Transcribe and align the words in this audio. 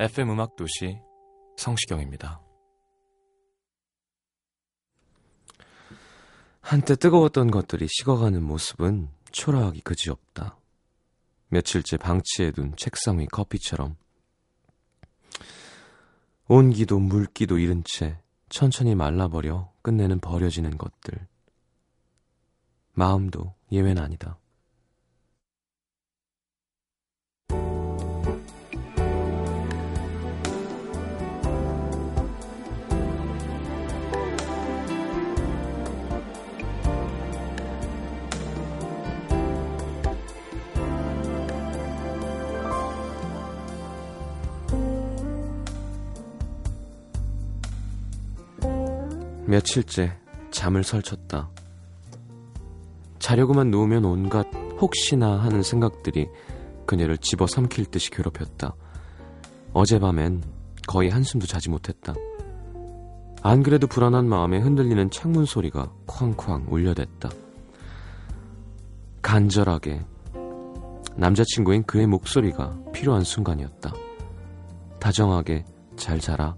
FM 0.00 0.30
음악 0.30 0.54
도시 0.54 1.00
성시경입니다. 1.56 2.40
한때 6.60 6.94
뜨거웠던 6.94 7.50
것들이 7.50 7.88
식어가는 7.88 8.40
모습은 8.40 9.08
초라하기 9.32 9.80
그지없다. 9.80 10.56
며칠째 11.48 11.96
방치해둔 11.96 12.76
책상 12.76 13.18
위 13.18 13.26
커피처럼 13.26 13.96
온기도 16.46 17.00
물기도 17.00 17.58
잃은 17.58 17.82
채 17.84 18.20
천천히 18.50 18.94
말라버려 18.94 19.72
끝내는 19.82 20.20
버려지는 20.20 20.78
것들. 20.78 21.26
마음도 22.92 23.54
예외는 23.72 24.00
아니다. 24.00 24.38
며칠째 49.48 50.12
잠을 50.50 50.84
설쳤다. 50.84 51.48
자려고만 53.18 53.70
누우면 53.70 54.04
온갖 54.04 54.46
혹시나 54.78 55.38
하는 55.38 55.62
생각들이 55.62 56.28
그녀를 56.84 57.16
집어삼킬 57.16 57.86
듯이 57.86 58.10
괴롭혔다. 58.10 58.74
어젯밤엔 59.72 60.42
거의 60.86 61.08
한숨도 61.08 61.46
자지 61.46 61.70
못했다. 61.70 62.14
안 63.42 63.62
그래도 63.62 63.86
불안한 63.86 64.28
마음에 64.28 64.58
흔들리는 64.58 65.10
창문 65.10 65.46
소리가 65.46 65.92
쾅쾅 66.06 66.66
울려댔다. 66.68 67.30
간절하게 69.22 70.02
남자친구인 71.16 71.84
그의 71.84 72.06
목소리가 72.06 72.78
필요한 72.92 73.24
순간이었다. 73.24 73.94
다정하게 75.00 75.64
잘 75.96 76.20
자라 76.20 76.54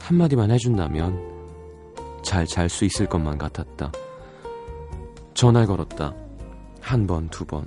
한마디만 0.00 0.50
해준다면 0.50 1.33
잘 2.24 2.46
잘 2.46 2.68
수 2.68 2.84
있을 2.84 3.06
것만 3.06 3.38
같았다. 3.38 3.92
전화를 5.34 5.66
걸었다. 5.68 6.14
한 6.80 7.06
번, 7.06 7.28
두 7.28 7.44
번. 7.44 7.66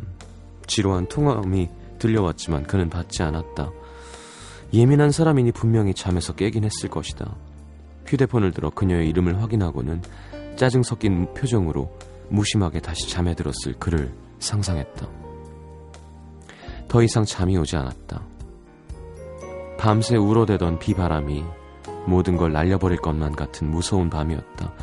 지루한 0.68 1.08
통화음이 1.08 1.70
들려왔지만 2.00 2.64
그는 2.64 2.90
받지 2.90 3.24
않았다. 3.24 3.72
예민한 4.74 5.12
사람이니 5.12 5.54
분명히 5.54 5.94
잠에서 5.94 6.34
깨긴 6.34 6.64
했을 6.64 6.90
것이다. 6.90 7.36
휴대폰을 8.06 8.52
들어 8.52 8.70
그녀의 8.70 9.10
이름을 9.10 9.42
확인하고는 9.42 10.02
짜증 10.56 10.84
섞인 10.84 11.34
표정으로 11.34 11.90
무심하게 12.30 12.80
다시 12.80 13.10
잠에 13.10 13.34
들었을 13.36 13.74
그를 13.80 14.14
상상했다. 14.40 15.08
더 16.88 17.04
이상 17.04 17.24
잠이 17.26 17.58
오지 17.58 17.76
않았다. 17.78 18.22
밤새 19.78 20.16
울어대던 20.18 20.80
비바람이 20.80 21.44
모든 22.08 22.38
걸 22.38 22.52
날려버릴 22.54 23.00
것만 23.00 23.36
같은 23.36 23.70
무서운 23.70 24.10
밤이었다. 24.10 24.74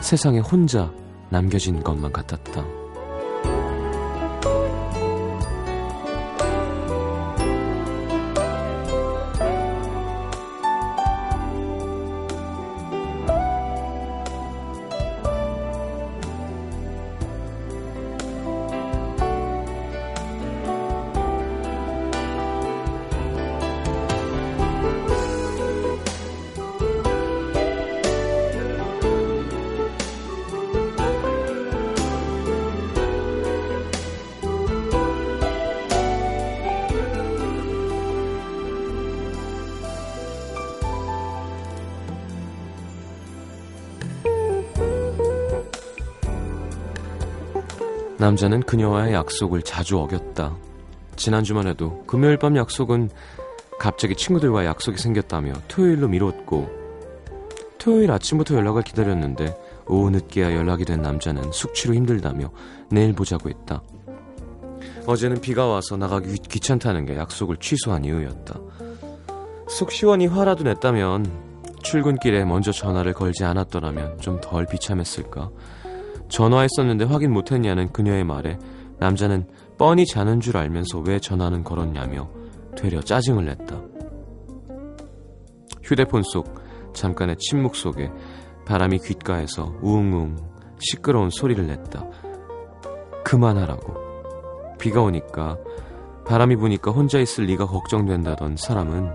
세상에 0.00 0.38
혼자 0.38 0.90
남겨진 1.28 1.82
것만 1.82 2.12
같았다. 2.12 2.64
남자는 48.18 48.62
그녀와의 48.62 49.14
약속을 49.14 49.62
자주 49.62 49.98
어겼다. 49.98 50.56
지난주만 51.16 51.66
해도 51.68 52.02
금요일 52.06 52.36
밤 52.36 52.56
약속은 52.56 53.10
갑자기 53.78 54.16
친구들과 54.16 54.64
약속이 54.64 54.98
생겼다며 54.98 55.52
토요일로 55.68 56.08
미뤘고 56.08 56.68
토요일 57.78 58.10
아침부터 58.10 58.56
연락을 58.56 58.82
기다렸는데 58.82 59.56
오후 59.86 60.10
늦게야 60.10 60.52
연락이 60.54 60.84
된 60.84 61.00
남자는 61.00 61.52
숙취로 61.52 61.94
힘들다며 61.94 62.50
내일 62.90 63.12
보자고 63.14 63.48
했다. 63.48 63.82
어제는 65.06 65.40
비가 65.40 65.66
와서 65.66 65.96
나가기 65.96 66.32
귀- 66.32 66.38
귀찮다는 66.48 67.06
게 67.06 67.16
약속을 67.16 67.56
취소한 67.58 68.04
이유였다. 68.04 68.58
속 69.68 69.92
시원히 69.92 70.26
화라도 70.26 70.64
냈다면 70.64 71.48
출근길에 71.82 72.44
먼저 72.44 72.72
전화를 72.72 73.12
걸지 73.14 73.44
않았더라면 73.44 74.18
좀 74.18 74.40
덜 74.40 74.66
비참했을까. 74.66 75.50
전화했었는데 76.28 77.04
확인 77.04 77.32
못했냐는 77.32 77.90
그녀의 77.92 78.24
말에 78.24 78.58
남자는 78.98 79.46
뻔히 79.76 80.06
자는 80.06 80.40
줄 80.40 80.56
알면서 80.56 81.00
왜 81.00 81.18
전화는 81.18 81.64
걸었냐며 81.64 82.28
되려 82.76 83.00
짜증을 83.00 83.44
냈다. 83.44 83.80
휴대폰 85.82 86.22
속 86.22 86.60
잠깐의 86.92 87.36
침묵 87.38 87.76
속에 87.76 88.10
바람이 88.66 88.98
귓가에서 88.98 89.72
우웅우웅 89.80 90.36
시끄러운 90.80 91.30
소리를 91.30 91.66
냈다. 91.66 92.04
그만하라고. 93.24 93.94
비가 94.78 95.02
오니까 95.02 95.56
바람이 96.26 96.56
부니까 96.56 96.90
혼자 96.90 97.18
있을 97.18 97.44
리가 97.44 97.66
걱정된다던 97.66 98.56
사람은 98.56 99.10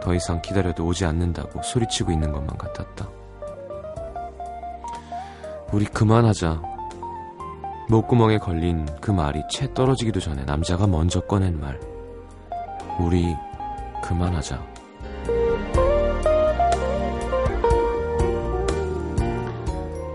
더 0.00 0.14
이상 0.14 0.40
기다려도 0.40 0.86
오지 0.86 1.04
않는다고 1.04 1.62
소리치고 1.62 2.12
있는 2.12 2.32
것만 2.32 2.56
같았다. 2.56 3.21
우리 5.72 5.86
그만하자. 5.86 6.60
목구멍에 7.88 8.36
걸린 8.36 8.86
그 9.00 9.10
말이 9.10 9.42
채 9.50 9.72
떨어지기도 9.72 10.20
전에 10.20 10.44
남자가 10.44 10.86
먼저 10.86 11.20
꺼낸 11.20 11.58
말. 11.58 11.80
우리 13.00 13.34
그만하자. 14.02 14.62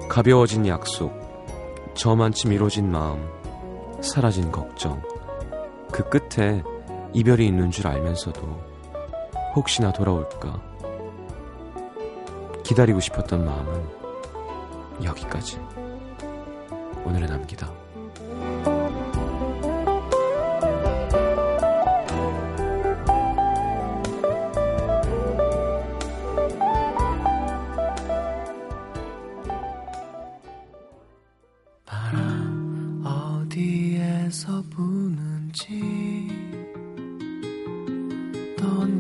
가벼워진 0.08 0.68
약속, 0.68 1.12
저만치 1.96 2.48
미뤄진 2.48 2.92
마음, 2.92 3.28
사라진 4.00 4.52
걱정. 4.52 5.02
그 5.92 6.08
끝에 6.08 6.62
이별이 7.14 7.48
있는 7.48 7.72
줄 7.72 7.88
알면서도 7.88 8.42
혹시나 9.56 9.92
돌아올까. 9.92 10.62
기다리고 12.64 13.00
싶었던 13.00 13.44
마음은 13.44 13.97
여기까지. 15.04 15.60
오늘의 17.06 17.30
남기다. 17.30 17.72
어디에서 33.48 34.62
부는지 34.70 36.28
넌 38.58 38.97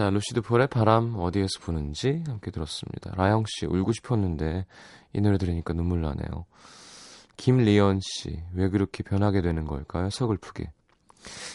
자, 0.00 0.08
루시드 0.08 0.40
폴의 0.40 0.68
바람 0.68 1.14
어디에서 1.18 1.60
부는지 1.60 2.24
함께 2.26 2.50
들었습니다. 2.50 3.12
라영 3.16 3.44
씨, 3.46 3.66
울고 3.66 3.92
싶었는데 3.92 4.64
이 5.12 5.20
노래 5.20 5.36
들으니까 5.36 5.74
눈물 5.74 6.00
나네요. 6.00 6.46
김리연 7.36 8.00
씨, 8.00 8.42
왜 8.54 8.70
그렇게 8.70 9.02
변하게 9.02 9.42
되는 9.42 9.66
걸까요? 9.66 10.08
서글프게. 10.08 10.72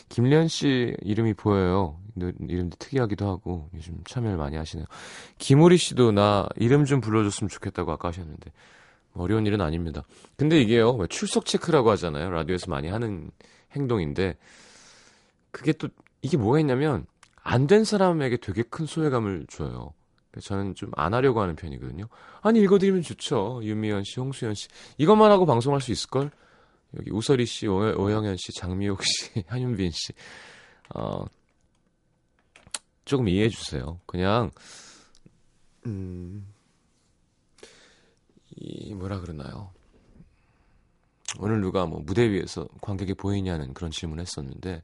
김리연 0.09 0.47
씨 0.47 0.95
이름이 1.01 1.33
보여요. 1.33 1.99
노- 2.13 2.33
이름도 2.47 2.75
특이하기도 2.77 3.27
하고 3.27 3.67
요즘 3.73 4.03
참여를 4.05 4.37
많이 4.37 4.57
하시네요. 4.57 4.85
김우리 5.39 5.77
씨도 5.77 6.11
나 6.11 6.47
이름 6.55 6.85
좀 6.85 7.01
불러줬으면 7.01 7.49
좋겠다고 7.49 7.93
아까 7.93 8.09
하셨는데 8.09 8.51
뭐 9.13 9.23
어려운 9.23 9.47
일은 9.47 9.59
아닙니다. 9.59 10.03
근데 10.37 10.61
이게요, 10.61 10.91
왜 10.91 11.07
출석 11.07 11.47
체크라고 11.47 11.89
하잖아요. 11.89 12.29
라디오에서 12.29 12.69
많이 12.69 12.89
하는 12.89 13.31
행동인데 13.71 14.37
그게 15.49 15.71
또 15.73 15.87
이게 16.21 16.37
뭐가 16.37 16.59
있냐면 16.59 17.07
안 17.47 17.67
된 17.67 17.83
사람에게 17.83 18.37
되게 18.37 18.63
큰 18.63 18.85
소외감을 18.87 19.45
줘요. 19.47 19.93
저는 20.41 20.73
좀 20.75 20.89
안 20.95 21.13
하려고 21.13 21.41
하는 21.41 21.55
편이거든요. 21.55 22.05
아니 22.41 22.59
읽어드리면 22.61 23.03
좋죠. 23.03 23.61
윤미연 23.63 24.03
씨, 24.03 24.19
홍수연 24.19 24.55
씨 24.55 24.67
이것만 24.97 25.31
하고 25.31 25.45
방송할 25.45 25.79
수 25.79 25.91
있을 25.91 26.09
걸? 26.09 26.31
여기 26.97 27.11
우설이 27.11 27.45
씨, 27.45 27.67
오, 27.67 27.75
오영현 27.77 28.35
씨, 28.37 28.51
장미옥 28.53 29.01
씨, 29.03 29.43
한윤빈 29.47 29.91
씨, 29.91 30.13
어, 30.95 31.25
조금 33.05 33.27
이해해 33.27 33.49
주세요. 33.49 33.99
그냥 34.05 34.49
음, 35.85 36.47
이 38.55 38.93
뭐라 38.93 39.19
그러나요? 39.19 39.71
오늘 41.39 41.61
누가 41.61 41.85
뭐 41.85 41.99
무대 41.99 42.29
위에서 42.29 42.67
관객이 42.81 43.13
보이냐는 43.13 43.73
그런 43.73 43.91
질문했었는데 43.91 44.83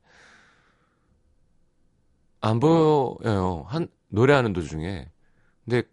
안 2.41 2.59
보여요. 2.59 3.65
한 3.67 3.88
노래하는 4.09 4.51
도중에. 4.53 5.09
근데 5.63 5.83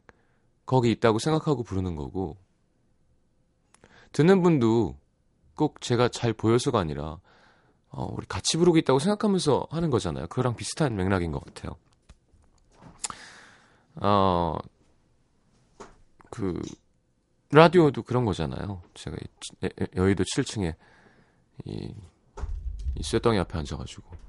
거기 0.66 0.90
있다고 0.90 1.18
생각하고 1.18 1.62
부르는 1.62 1.94
거고 1.94 2.36
듣는 4.12 4.42
분도 4.42 4.98
꼭 5.54 5.80
제가 5.80 6.08
잘 6.08 6.32
보여서가 6.32 6.78
아니라 6.78 7.20
어, 7.90 8.04
우리 8.12 8.26
같이 8.26 8.56
부르고 8.56 8.78
있다고 8.78 8.98
생각하면서 8.98 9.68
하는 9.70 9.90
거잖아요. 9.90 10.26
그거랑 10.26 10.56
비슷한 10.56 10.96
맥락인 10.96 11.32
것 11.32 11.44
같아요. 11.44 11.76
어, 13.96 14.56
그 16.30 16.60
라디오도 17.50 18.02
그런 18.02 18.24
거잖아요. 18.24 18.82
제가 18.94 19.16
여의도 19.96 20.24
7층에 20.24 20.74
이, 21.64 21.94
이 22.94 23.02
쇠덩이 23.02 23.38
앞에 23.38 23.58
앉아가지고 23.58 24.27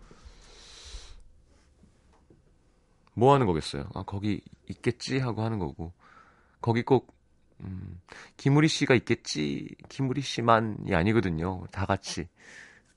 뭐 3.19 3.33
하는 3.33 3.45
거겠어요? 3.45 3.87
아 3.93 4.03
거기 4.03 4.41
있겠지 4.69 5.19
하고 5.19 5.43
하는 5.43 5.59
거고 5.59 5.93
거기 6.61 6.81
꼭 6.83 7.13
음, 7.61 7.99
김우리 8.37 8.67
씨가 8.69 8.95
있겠지 8.95 9.67
김우리 9.89 10.21
씨만이 10.21 10.95
아니거든요. 10.95 11.63
다 11.71 11.85
같이 11.85 12.27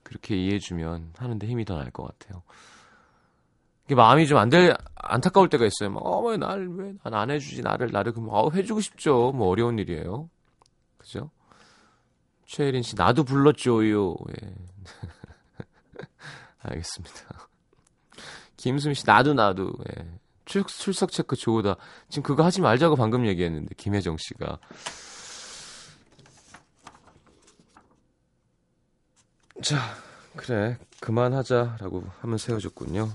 그렇게 0.05 0.37
이해해주면 0.37 1.15
하는데 1.17 1.47
힘이 1.47 1.65
더 1.65 1.77
날 1.77 1.91
것 1.91 2.05
같아요. 2.19 2.43
이게 3.87 3.95
마음이 3.97 4.27
좀 4.29 4.39
안 4.39 4.49
될 4.51 4.75
안타까울 4.95 5.49
때가 5.49 5.67
있어요. 5.67 5.91
막, 5.91 6.01
어, 6.07 6.21
왜 6.23 6.37
날 6.39 6.67
왜 6.69 6.95
난 7.05 7.15
안 7.15 7.31
해주지 7.31 7.63
나를 7.63 7.91
나를 7.93 8.13
그럼 8.13 8.29
어, 8.31 8.51
해주고 8.51 8.81
싶죠. 8.81 9.33
뭐 9.33 9.49
어려운 9.49 9.79
일이에요. 9.79 10.29
그죠? 10.99 11.31
최혜린 12.47 12.83
씨 12.83 12.95
나도 12.97 13.25
불렀죠요. 13.25 14.15
예. 14.43 14.55
알겠습니다. 16.63 17.49
김수미 18.63 18.95
씨 18.95 19.03
나도 19.05 19.35
나도 19.35 19.73
예. 19.91 20.09
출, 20.45 20.65
출석 20.65 21.11
체크 21.11 21.35
좋다. 21.35 21.77
지금 22.09 22.23
그거 22.23 22.45
하지 22.45 22.61
말자고 22.61 22.95
방금 22.95 23.27
얘기했는데 23.27 23.75
김혜정 23.77 24.17
씨가 24.19 24.61
자 29.63 29.79
그래 30.37 30.79
그만하자라고 31.01 32.05
하면 32.21 32.39
세워졌군요. 32.39 33.11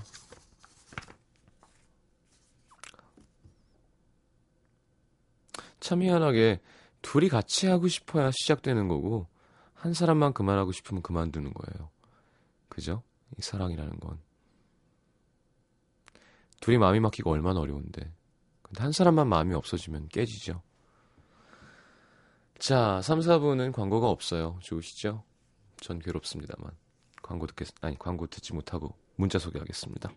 참 5.80 6.02
희한하게 6.02 6.60
둘이 7.00 7.30
같이 7.30 7.68
하고 7.68 7.88
싶어야 7.88 8.30
시작되는 8.32 8.88
거고 8.88 9.26
한 9.72 9.94
사람만 9.94 10.34
그만하고 10.34 10.72
싶으면 10.72 11.02
그만두는 11.02 11.54
거예요. 11.54 11.88
그죠? 12.68 13.02
이 13.38 13.42
사랑이라는 13.42 13.98
건. 14.00 14.27
둘이 16.60 16.78
마음이 16.78 17.00
막히고 17.00 17.30
얼마나 17.30 17.60
어려운데. 17.60 18.12
근데 18.62 18.82
한 18.82 18.92
사람만 18.92 19.28
마음이 19.28 19.54
없어지면 19.54 20.08
깨지죠. 20.08 20.62
자, 22.58 23.00
3, 23.02 23.20
4부는 23.20 23.72
광고가 23.72 24.08
없어요. 24.08 24.58
좋으시죠? 24.60 25.22
전 25.80 25.98
괴롭습니다만. 26.00 26.72
광고 27.22 27.46
듣겠, 27.46 27.68
아니, 27.80 27.98
광고 27.98 28.26
듣지 28.26 28.52
못하고 28.52 28.94
문자 29.16 29.38
소개하겠습니다. 29.38 30.10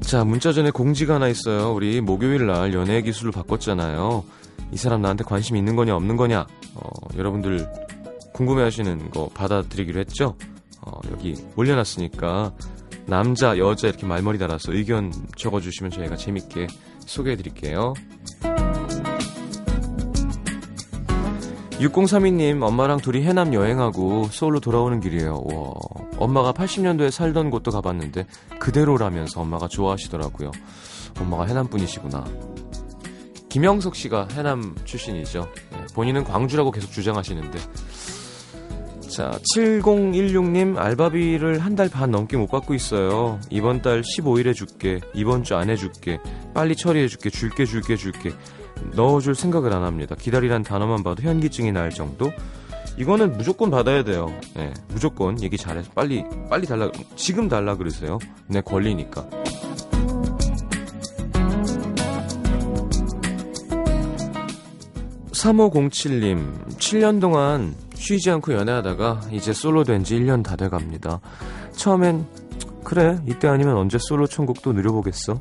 자, 0.00 0.24
문자 0.24 0.52
전에 0.52 0.70
공지가 0.70 1.16
하나 1.16 1.28
있어요. 1.28 1.74
우리 1.74 2.00
목요일 2.00 2.46
날 2.46 2.72
연애 2.72 3.02
기술을 3.02 3.30
바꿨잖아요. 3.30 4.24
이 4.72 4.76
사람 4.76 5.02
나한테 5.02 5.24
관심 5.24 5.56
있는 5.56 5.76
거냐 5.76 5.94
없는 5.96 6.16
거냐. 6.16 6.46
어, 6.74 6.90
여러분들 7.16 7.68
궁금해 8.32 8.62
하시는 8.62 9.10
거 9.10 9.28
받아드리기로 9.34 10.00
했죠? 10.00 10.36
어, 10.80 11.00
여기 11.10 11.34
올려놨으니까 11.56 12.52
남자, 13.06 13.56
여자 13.58 13.88
이렇게 13.88 14.06
말머리 14.06 14.38
달아서 14.38 14.72
의견 14.74 15.12
적어주시면 15.36 15.90
저희가 15.90 16.16
재밌게 16.16 16.66
소개해드릴게요. 17.00 17.94
6032님, 21.80 22.62
엄마랑 22.62 22.98
둘이 22.98 23.22
해남 23.22 23.54
여행하고 23.54 24.24
서울로 24.30 24.58
돌아오는 24.58 24.98
길이에요. 25.00 25.34
와, 25.44 25.72
엄마가 26.18 26.52
80년도에 26.52 27.10
살던 27.10 27.50
곳도 27.50 27.70
가봤는데 27.70 28.26
그대로라면서 28.58 29.40
엄마가 29.40 29.68
좋아하시더라고요. 29.68 30.50
엄마가 31.20 31.46
해남 31.46 31.68
분이시구나. 31.68 32.24
김영석 33.48 33.94
씨가 33.94 34.28
해남 34.32 34.74
출신이죠. 34.84 35.48
예, 35.74 35.86
본인은 35.94 36.24
광주라고 36.24 36.70
계속 36.70 36.90
주장하시는데. 36.92 37.58
자, 39.10 39.38
7016님 39.56 40.76
알바비를 40.76 41.60
한 41.60 41.74
달 41.74 41.88
반 41.88 42.10
넘게 42.10 42.36
못 42.36 42.48
받고 42.48 42.74
있어요. 42.74 43.40
이번 43.50 43.80
달 43.82 44.02
15일에 44.02 44.54
줄게. 44.54 45.00
이번 45.14 45.42
주안 45.44 45.70
해줄게. 45.70 46.18
빨리 46.54 46.76
처리해 46.76 47.08
줄게. 47.08 47.30
줄게 47.30 47.64
줄게 47.64 47.96
줄게. 47.96 48.32
넣어줄 48.94 49.34
생각을 49.34 49.72
안 49.72 49.82
합니다. 49.82 50.14
기다리란 50.14 50.62
단어만 50.62 51.02
봐도 51.02 51.22
현기증이 51.22 51.72
날 51.72 51.90
정도. 51.90 52.30
이거는 52.96 53.36
무조건 53.36 53.70
받아야 53.70 54.04
돼요. 54.04 54.26
예, 54.58 54.72
무조건 54.88 55.40
얘기 55.42 55.56
잘해서 55.56 55.90
빨리 55.94 56.24
빨리 56.50 56.66
달라 56.66 56.90
지금 57.16 57.48
달라 57.48 57.76
그러세요. 57.76 58.18
내 58.46 58.60
권리니까. 58.60 59.26
3507님, 65.38 66.66
7년 66.78 67.20
동안 67.20 67.74
쉬지 67.94 68.30
않고 68.30 68.52
연애하다가 68.54 69.20
이제 69.30 69.52
솔로 69.52 69.84
된 69.84 70.02
지 70.02 70.16
1년 70.18 70.42
다 70.42 70.56
돼갑니다. 70.56 71.20
처음엔, 71.72 72.26
그래, 72.82 73.18
이때 73.26 73.46
아니면 73.46 73.76
언제 73.76 73.98
솔로 73.98 74.26
천국도 74.26 74.72
누려보겠어? 74.72 75.38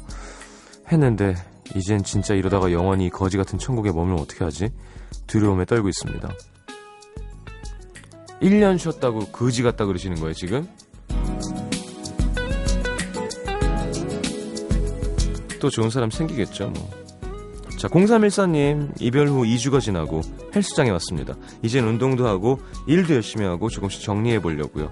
했는데, 0.92 1.36
이젠 1.75 2.04
진짜 2.04 2.36
이러다가 2.36 2.72
영원히 2.72 3.10
거지 3.10 3.38
같은 3.38 3.58
천국에 3.58 3.92
머물면 3.92 4.20
어떻게 4.20 4.44
하지? 4.44 4.70
두려움에 5.25 5.66
떨고 5.66 5.89
있습니다. 5.89 6.30
1년 8.42 8.77
쉬었다고 8.77 9.32
거지 9.32 9.63
같다 9.63 9.86
그러시는 9.86 10.18
거예요, 10.18 10.34
지금? 10.34 10.68
또 15.60 15.70
좋은 15.72 15.89
사람 15.89 16.12
생기겠죠, 16.12 16.70
뭐. 16.70 17.07
자, 17.77 17.88
0314님, 17.88 18.91
이별 19.00 19.27
후 19.27 19.43
2주가 19.43 19.79
지나고 19.79 20.22
헬스장에 20.55 20.89
왔습니다. 20.91 21.36
이젠 21.62 21.86
운동도 21.88 22.27
하고, 22.27 22.60
일도 22.88 23.13
열심히 23.13 23.46
하고, 23.46 23.69
조금씩 23.69 24.01
정리해 24.01 24.41
보려고요. 24.41 24.91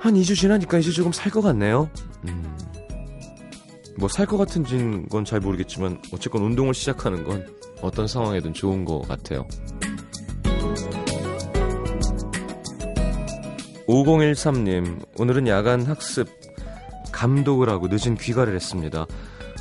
한 0.00 0.14
2주 0.14 0.36
지나니까 0.36 0.78
이제 0.78 0.90
조금 0.90 1.10
살 1.12 1.32
것 1.32 1.40
같네요. 1.40 1.88
음. 2.28 2.56
뭐, 3.98 4.08
살 4.10 4.26
것 4.26 4.36
같은진 4.36 5.08
건 5.08 5.24
잘 5.24 5.40
모르겠지만, 5.40 6.02
어쨌건 6.12 6.42
운동을 6.42 6.74
시작하는 6.74 7.24
건 7.24 7.46
어떤 7.80 8.06
상황에든 8.06 8.52
좋은 8.52 8.84
것 8.84 9.00
같아요. 9.08 9.46
5013님, 13.88 15.06
오늘은 15.18 15.46
야간 15.46 15.82
학습 15.86 16.28
감독을 17.12 17.70
하고 17.70 17.88
늦은 17.88 18.16
귀가를 18.16 18.54
했습니다. 18.54 19.06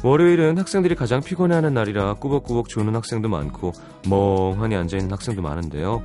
월요일은 0.05 0.59
학생들이 0.59 0.93
가장 0.93 1.19
피곤해하는 1.19 1.73
날이라 1.73 2.13
꾸벅꾸벅 2.15 2.69
조는 2.69 2.93
학생도 2.93 3.27
많고 3.27 3.71
멍하니 4.07 4.75
앉아있는 4.75 5.11
학생도 5.11 5.41
많은데요. 5.41 6.03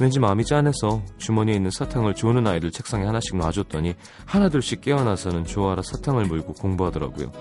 왠지 0.00 0.18
마음이 0.18 0.46
짠해서 0.46 1.02
주머니에 1.18 1.54
있는 1.54 1.70
사탕을 1.70 2.14
조는 2.14 2.46
아이들 2.46 2.70
책상에 2.70 3.04
하나씩 3.04 3.36
놔줬더니 3.36 3.96
하나둘씩 4.24 4.80
깨어나서는 4.80 5.44
조아라 5.44 5.82
사탕을 5.82 6.24
물고 6.24 6.54
공부하더라고요. 6.54 7.32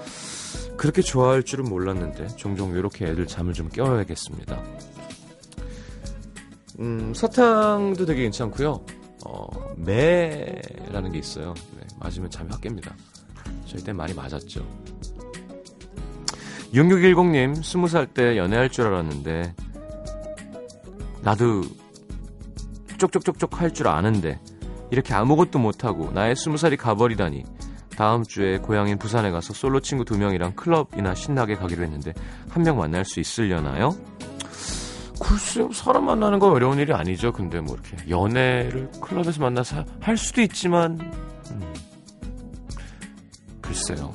그렇게 0.76 1.02
좋아할 1.02 1.42
줄은 1.42 1.70
몰랐는데 1.70 2.28
종종 2.36 2.76
이렇게 2.76 3.06
애들 3.06 3.26
잠을 3.26 3.54
좀 3.54 3.70
깨워야겠습니다. 3.70 4.62
음, 6.80 7.14
사탕도 7.14 8.06
되게 8.06 8.24
괜찮고요. 8.24 8.86
어, 9.26 9.48
매라는 9.78 11.14
게 11.14 11.20
있어요. 11.20 11.54
네, 11.78 11.88
맞으면 11.98 12.30
잠이 12.30 12.50
확 12.52 12.60
깹니다. 12.60 12.92
저희 13.66 13.82
때 13.82 13.94
많이 13.94 14.14
맞았죠. 14.14 14.68
6610님, 16.74 17.56
20살 17.62 18.14
때 18.14 18.38
연애할 18.38 18.70
줄 18.70 18.88
알았는데, 18.88 19.54
나도 21.22 21.62
쪽쪽쪽쪽 22.98 23.62
할 23.62 23.72
줄 23.72 23.88
아는데, 23.88 24.40
이렇게 24.92 25.14
아무것도 25.14 25.60
못하고 25.60 26.12
나의 26.12 26.36
20살이 26.36 26.78
가버리다니, 26.78 27.44
다음 27.96 28.24
주에 28.24 28.58
고향인 28.58 28.98
부산에 28.98 29.30
가서 29.30 29.54
솔로 29.54 29.80
친구 29.80 30.04
두 30.04 30.18
명이랑 30.18 30.54
클럽이나 30.56 31.14
신나게 31.14 31.56
가기로 31.56 31.84
했는데, 31.84 32.14
한 32.50 32.64
명 32.64 32.78
만날 32.78 33.06
수 33.06 33.20
있으려나요? 33.20 33.96
글쎄요, 35.22 35.72
사람 35.72 36.06
만나는 36.06 36.40
건 36.40 36.52
어려운 36.52 36.80
일이 36.80 36.92
아니죠. 36.92 37.32
근데 37.32 37.60
뭐 37.62 37.76
이렇게 37.76 38.10
연애를 38.10 38.90
클럽에서 39.00 39.42
만나서 39.42 39.86
할 40.02 40.18
수도 40.18 40.42
있지만, 40.42 41.00
음, 41.52 41.74
글쎄요. 43.62 44.12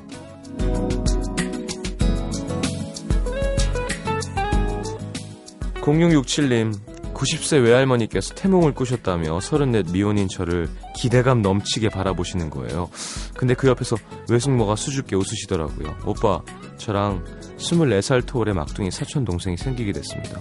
0667님, 5.88 6.74
90세 7.14 7.64
외할머니께서 7.64 8.34
태몽을 8.34 8.74
꾸셨다며 8.74 9.40
34 9.40 9.90
미혼인 9.90 10.28
저를 10.28 10.68
기대감 10.94 11.40
넘치게 11.40 11.88
바라보시는 11.88 12.50
거예요. 12.50 12.90
근데 13.34 13.54
그 13.54 13.68
옆에서 13.68 13.96
외숙모가 14.28 14.76
수줍게 14.76 15.16
웃으시더라고요. 15.16 15.96
오빠, 16.04 16.42
저랑 16.76 17.24
24살 17.56 18.26
토올의 18.26 18.54
막둥이 18.54 18.90
사촌 18.90 19.24
동생이 19.24 19.56
생기게 19.56 19.92
됐습니다. 19.92 20.40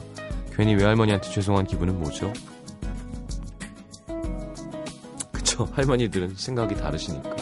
괜히 0.54 0.76
외할머니한테 0.76 1.30
죄송한 1.30 1.66
기분은 1.66 2.00
뭐죠? 2.00 2.34
그쵸, 5.32 5.68
할머니들은 5.72 6.36
생각이 6.36 6.76
다르시니까 6.76 7.36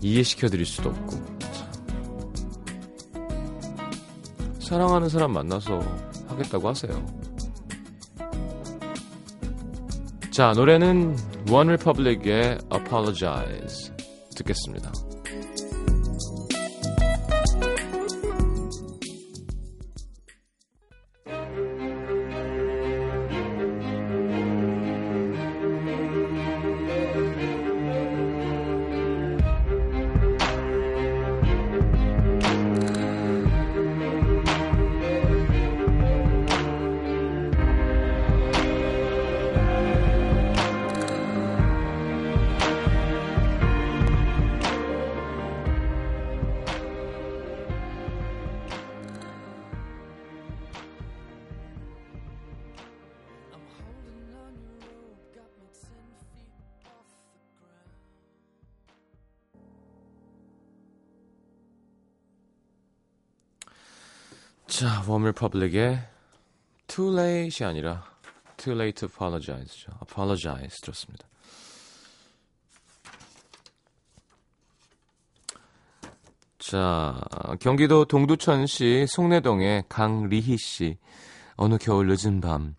이해시켜드릴 0.00 0.66
수도 0.66 0.90
없고. 0.90 1.38
사랑하는 4.60 5.08
사람 5.08 5.32
만나서 5.32 6.07
하겠다고 6.38 6.68
하세요. 6.68 7.06
자, 10.30 10.52
노래는 10.52 11.16
One 11.50 11.70
Republic의 11.70 12.58
Apologize 12.72 13.92
듣겠습니다. 14.36 14.87
자, 64.68 65.02
OneRepublic의 65.08 65.98
Too 66.88 67.18
Late이 67.18 67.66
아니라 67.66 68.04
Too 68.58 68.78
Late 68.78 69.00
to 69.00 69.08
Apologize죠. 69.10 69.92
Apologize 70.02 70.76
들었습니다. 70.82 71.26
자, 76.58 77.18
경기도 77.60 78.04
동두천시 78.04 79.06
송내동의 79.08 79.84
강리희 79.88 80.58
씨. 80.58 80.98
어느 81.56 81.78
겨울 81.78 82.06
늦은 82.08 82.40
밤 82.42 82.76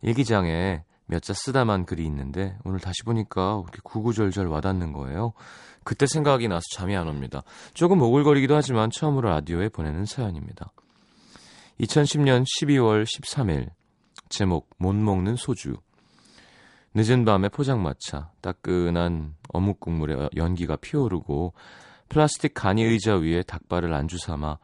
일기장에 0.00 0.84
몇 1.04 1.22
자 1.22 1.34
쓰다만 1.34 1.84
글이 1.84 2.04
있는데 2.06 2.56
오늘 2.64 2.80
다시 2.80 3.02
보니까 3.04 3.60
이렇게 3.62 3.78
구구절절 3.84 4.46
와닿는 4.46 4.92
거예요. 4.94 5.34
그때 5.84 6.06
생각이 6.06 6.48
나서 6.48 6.62
잠이 6.74 6.96
안 6.96 7.06
옵니다. 7.06 7.42
조금 7.74 8.00
오글거리기도 8.00 8.56
하지만 8.56 8.90
처음으로 8.90 9.28
라디오에 9.28 9.68
보내는 9.68 10.06
사연입니다. 10.06 10.72
2010년 11.80 12.44
12월 12.60 13.04
13일 13.04 13.68
제목 14.28 14.70
못 14.78 14.94
먹는 14.94 15.36
소주 15.36 15.76
늦은 16.94 17.26
밤에 17.26 17.50
포장마차 17.50 18.30
따끈한 18.40 19.34
어묵 19.48 19.80
국물에 19.80 20.30
연기가 20.36 20.76
피어오르고 20.76 21.52
플라스틱 22.08 22.54
간이 22.54 22.82
의자 22.82 23.16
위에 23.16 23.42
닭발을 23.42 23.92
안주 23.92 24.16
삼아 24.16 24.58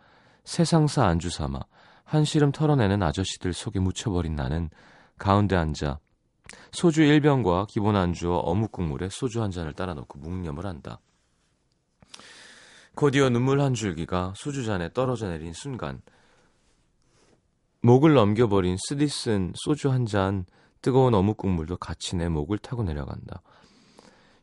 세상사 0.44 1.04
안주 1.04 1.28
삼아 1.28 1.60
한 2.04 2.24
시름 2.24 2.50
털어내는 2.50 3.02
아저씨들 3.02 3.52
속에 3.52 3.78
묻혀버린 3.78 4.34
나는 4.34 4.70
가운데 5.18 5.54
앉아 5.54 5.98
소주 6.72 7.02
1병과 7.02 7.66
기본 7.68 7.96
안주와 7.96 8.38
어묵 8.38 8.72
국물에 8.72 9.08
소주 9.10 9.42
한 9.42 9.50
잔을 9.50 9.72
따라 9.74 9.94
넣고 9.94 10.18
묵념을 10.18 10.66
한다. 10.66 11.00
곧이어 12.94 13.30
눈물 13.30 13.60
한 13.60 13.72
줄기가 13.72 14.34
소주잔에 14.36 14.92
떨어져 14.92 15.28
내린 15.28 15.52
순간 15.54 16.02
목을 17.84 18.14
넘겨버린 18.14 18.76
쓰디쓴 18.78 19.54
소주 19.56 19.90
한 19.90 20.06
잔, 20.06 20.46
뜨거운 20.82 21.14
어묵 21.14 21.36
국물도 21.36 21.78
같이 21.78 22.14
내 22.14 22.28
목을 22.28 22.58
타고 22.58 22.84
내려간다. 22.84 23.42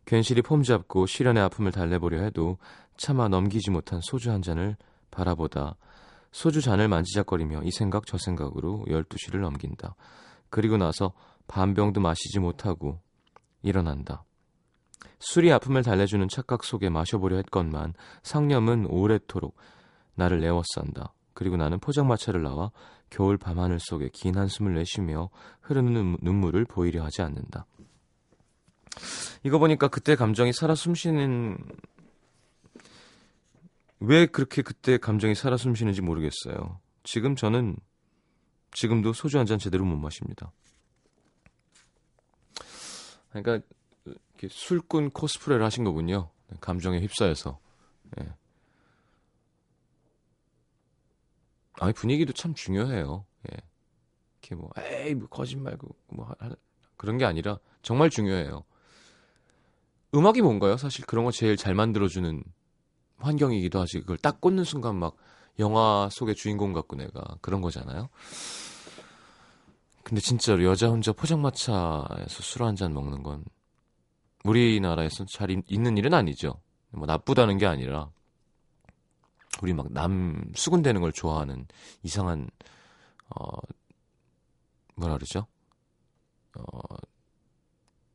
괜시리 0.06 0.42
폼 0.42 0.62
잡고 0.62 1.06
시련의 1.06 1.42
아픔을 1.44 1.72
달래보려 1.72 2.22
해도 2.22 2.58
차마 2.98 3.30
넘기지 3.30 3.72
못한 3.72 4.02
소주 4.04 4.30
한 4.30 4.42
잔을 4.42 4.76
바라보다 5.10 5.78
소주 6.34 6.62
잔을 6.62 6.90
만지작거리며 6.90 7.62
이 7.64 7.72
생각 7.72 8.06
저 8.06 8.18
생각으로 8.18 8.84
12시를 8.90 9.40
넘긴다. 9.40 9.96
그리고 10.50 10.76
나서 10.76 11.14
반병도 11.48 12.02
마시지 12.02 12.40
못하고 12.40 13.00
일어난다. 13.62 14.26
술이 15.20 15.50
아픔을 15.54 15.84
달래주는 15.84 16.28
착각 16.28 16.66
속에 16.66 16.90
마셔보려 16.90 17.38
했건만 17.38 17.94
상념은 18.22 18.88
오래도록 18.88 19.56
나를 20.16 20.42
내워싼다. 20.42 21.14
그리고 21.34 21.56
나는 21.56 21.80
포장마차를 21.80 22.44
나와 22.44 22.72
겨울 23.10 23.38
밤하늘 23.38 23.80
속에 23.80 24.10
긴 24.14 24.38
한숨을 24.38 24.74
내쉬며 24.76 25.30
흐르는 25.62 26.18
눈물을 26.22 26.66
보이려 26.66 27.04
하지 27.04 27.22
않는다. 27.22 27.66
이거 29.44 29.60
보니까 29.60 29.88
그때 29.88 30.16
감정이 30.16 30.54
살아 30.54 30.76
숨쉬는 30.76 31.58
왜 34.02 34.26
그렇게 34.26 34.62
그때 34.62 34.98
감정이 34.98 35.36
살아 35.36 35.58
숨쉬는지 35.58 36.02
모르겠어요. 36.02 36.80
지금 37.04 37.36
저는 37.36 37.78
지금도 38.72 39.14
소주 39.14 39.40
한 39.40 39.46
잔 39.46 39.58
제대로 39.58 39.84
못 39.86 39.96
마십니다. 39.98 40.52
그러니까 43.30 43.66
술꾼 44.50 45.12
코스프레를 45.12 45.64
하신 45.66 45.84
거군요. 45.84 46.30
감정에 46.62 47.00
휩싸여서. 47.00 47.60
예. 48.22 48.34
아니 51.80 51.94
분위기도 51.94 52.34
참 52.34 52.54
중요해요. 52.54 53.26
예. 53.52 53.58
이렇게 54.42 54.56
뭐 54.56 54.70
에이 54.78 55.16
뭐 55.16 55.28
거짓말 55.30 55.78
뭐 56.10 56.26
하, 56.40 56.50
그런 56.98 57.18
게 57.18 57.26
아니라 57.26 57.60
정말 57.82 58.10
중요해요. 58.10 58.64
음악이 60.16 60.42
뭔가요? 60.42 60.78
사실 60.78 61.06
그런 61.06 61.26
거 61.26 61.32
제일 61.32 61.56
잘 61.56 61.74
만들어주는 61.76 62.44
환경이기도 63.18 63.80
하지. 63.80 64.00
그걸 64.02 64.18
딱 64.18 64.42
꽂는 64.42 64.64
순간 64.64 64.96
막 64.96 65.16
영화 65.60 66.10
속의 66.12 66.36
주인공 66.36 66.74
같고 66.74 66.96
내가 66.96 67.22
그런 67.42 67.62
거잖아요. 67.62 68.10
근데 70.04 70.22
진짜로 70.22 70.64
여자 70.64 70.88
혼자 70.90 71.12
포장마차에서 71.14 72.28
술 72.44 72.64
한 72.64 72.76
잔 72.76 72.94
먹는 72.94 73.22
건 73.24 73.44
우리나라에서 74.44 75.26
잘 75.26 75.52
있는 75.68 75.98
일은 75.98 76.14
아니죠. 76.14 76.62
뭐 76.92 77.06
나쁘다는 77.06 77.58
게 77.58 77.66
아니라 77.68 78.10
우리 79.62 79.74
막 79.74 79.88
남 79.92 80.44
수군대는 80.56 81.02
걸 81.02 81.12
좋아하는 81.12 81.68
이상한 82.04 82.50
어 83.36 83.46
뭐라 84.96 85.16
그러죠? 85.16 85.48
어 86.58 86.64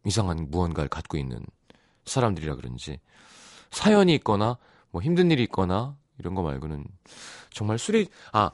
이상한 0.06 0.48
무언가를 0.50 0.88
갖고 0.88 1.16
있는 1.16 1.44
사람들이라 2.04 2.56
그런지 2.56 3.00
사연이 3.70 4.14
있거나 4.16 4.58
뭐 4.90 5.02
힘든 5.02 5.30
일이 5.30 5.42
있거나 5.44 5.96
이런 6.18 6.34
거 6.34 6.42
말고는 6.42 6.84
정말 7.50 7.78
술이 7.78 8.08
아 8.32 8.50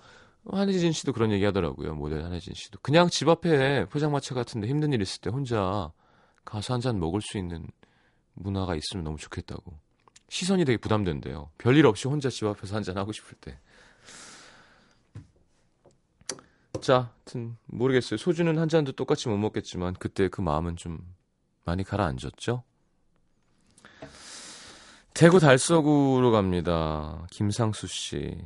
한혜진 0.50 0.92
씨도 0.92 1.12
그런 1.12 1.32
얘기 1.32 1.44
하더라고요. 1.44 1.94
모델 1.94 2.24
한혜진 2.24 2.54
씨도. 2.54 2.78
그냥 2.82 3.08
집 3.10 3.28
앞에 3.28 3.84
포장마차 3.86 4.34
같은데 4.34 4.68
힘든 4.68 4.92
일 4.92 5.02
있을 5.02 5.20
때 5.20 5.28
혼자 5.30 5.92
가서 6.44 6.72
한 6.74 6.80
잔 6.80 6.98
먹을 6.98 7.20
수 7.20 7.36
있는 7.36 7.66
문화가 8.34 8.74
있으면 8.74 9.04
너무 9.04 9.18
좋겠다고. 9.18 9.78
시선이 10.30 10.64
되게 10.64 10.78
부담된대요. 10.78 11.50
별일 11.58 11.84
없이 11.86 12.08
혼자 12.08 12.30
집 12.30 12.46
앞에서 12.46 12.74
한잔 12.74 12.96
하고 12.96 13.12
싶을 13.12 13.36
때. 13.38 13.58
자, 16.80 17.12
하여튼 17.14 17.58
모르겠어요. 17.66 18.16
소주는 18.16 18.58
한 18.58 18.68
잔도 18.68 18.92
똑같이 18.92 19.28
못 19.28 19.36
먹겠지만 19.36 19.94
그때 19.98 20.28
그 20.28 20.40
마음은 20.40 20.76
좀 20.76 20.98
많이 21.64 21.84
가라앉았죠. 21.84 22.64
대구 25.12 25.38
달서구로 25.38 26.30
갑니다. 26.30 27.26
김상수 27.30 27.86
씨. 27.86 28.38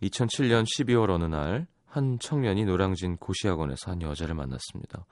2007년 0.00 0.64
12월 0.64 1.10
어느 1.10 1.24
날 1.24 1.66
한 1.94 2.18
청년이 2.18 2.64
노량진 2.64 3.18
고시학원에서 3.18 3.92
한 3.92 4.02
여자를 4.02 4.34
만났습니다. 4.34 5.06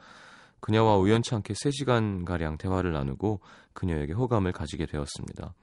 그녀와 0.58 0.96
우연찮게 0.96 1.54
3시간가량 1.54 2.58
대화를 2.58 2.92
나누고 2.92 3.38
그녀에게 3.72 4.14
호감을 4.14 4.50
가지게 4.50 4.86
되었습니다. 4.86 5.54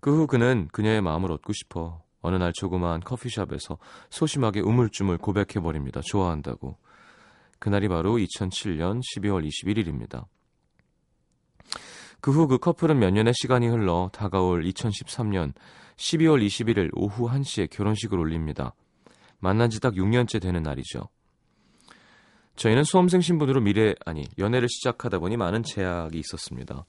그 0.00 0.10
후 0.10 0.26
그는 0.26 0.68
그녀의 0.72 1.02
마음을 1.02 1.32
얻고 1.32 1.52
싶어 1.52 2.02
어느 2.20 2.36
날 2.36 2.52
조그마한 2.54 3.00
커피숍에서 3.00 3.78
소심하게 4.10 4.60
우물쭈물 4.60 5.18
고백해버립니다. 5.18 6.00
좋아한다고. 6.04 6.76
그날이 7.58 7.88
바로 7.88 8.14
2007년 8.16 9.00
12월 9.00 9.48
21일입니다. 9.48 10.26
그후그 12.20 12.58
커플은 12.58 12.98
몇 12.98 13.10
년의 13.10 13.32
시간이 13.36 13.68
흘러 13.68 14.10
다가올 14.12 14.64
2013년 14.64 15.52
12월 15.96 16.44
21일 16.44 16.90
오후 16.94 17.28
1시에 17.28 17.70
결혼식을 17.70 18.18
올립니다. 18.18 18.74
만난 19.38 19.70
지 19.70 19.80
딱 19.80 19.94
6년째 19.94 20.40
되는 20.40 20.62
날이죠. 20.62 21.08
저희는 22.56 22.84
수험생 22.84 23.20
신분으로 23.20 23.60
미래, 23.60 23.94
아니, 24.06 24.26
연애를 24.38 24.68
시작하다 24.68 25.18
보니 25.18 25.36
많은 25.36 25.62
제약이 25.62 26.18
있었습니다. 26.18 26.86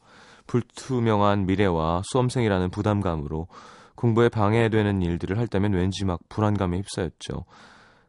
불투명한 0.48 1.46
미래와 1.46 2.02
수험생이라는 2.06 2.70
부담감으로 2.72 3.48
공부에 3.96 4.30
방해되는 4.30 5.02
일들을 5.02 5.38
할 5.38 5.48
때면 5.48 5.74
왠지 5.74 6.06
막 6.06 6.20
불안감에 6.30 6.78
휩싸였죠. 6.78 7.46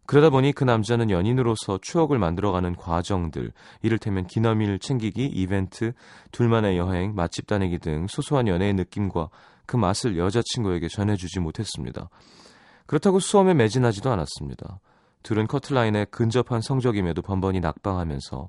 그러다 0.07 0.31
보니 0.31 0.53
그 0.53 0.65
남자는 0.65 1.11
연인으로서 1.11 1.79
추억을 1.83 2.19
만들어가는 2.19 2.77
과정들, 2.77 3.53
이를테면 3.83 4.27
기념일 4.27 4.79
챙기기, 4.79 5.27
이벤트, 5.27 5.93
둘만의 6.33 6.79
여행, 6.79 7.15
맛집 7.15 7.47
다니기 7.47 7.79
등 7.79 8.07
소소한 8.09 8.49
연애의 8.49 8.73
느낌과 8.73 9.29
그 9.67 9.77
맛을 9.77 10.17
여자친구에게 10.17 10.89
전해주지 10.89 11.41
못했습니다. 11.41 12.09
그렇다고 12.87 13.21
수험에 13.21 13.53
매진하지도 13.53 14.11
않았습니다. 14.11 14.81
둘은 15.23 15.47
커트라인에 15.47 16.07
근접한 16.07 16.63
성적임에도 16.63 17.21
번번이 17.21 17.61
낙방하면서 17.61 18.49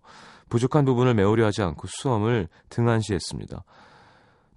부족한 0.49 0.85
부분을 0.85 1.13
메우려 1.13 1.45
하지 1.45 1.62
않고 1.62 1.88
수험을 1.88 2.47
등한시했습니다. 2.69 3.63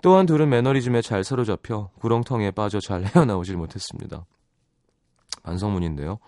또한 0.02 0.26
둘은 0.26 0.48
매너리즘에 0.48 1.00
잘 1.00 1.22
사로잡혀 1.22 1.90
구렁텅이에 2.00 2.50
빠져 2.52 2.80
잘 2.80 3.04
헤어나오질 3.14 3.56
못했습니다. 3.56 4.24
반성문인데요. 5.42 6.18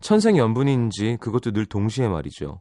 천생연분인지 0.00 1.18
그것도 1.20 1.52
늘 1.52 1.66
동시에 1.66 2.08
말이죠. 2.08 2.60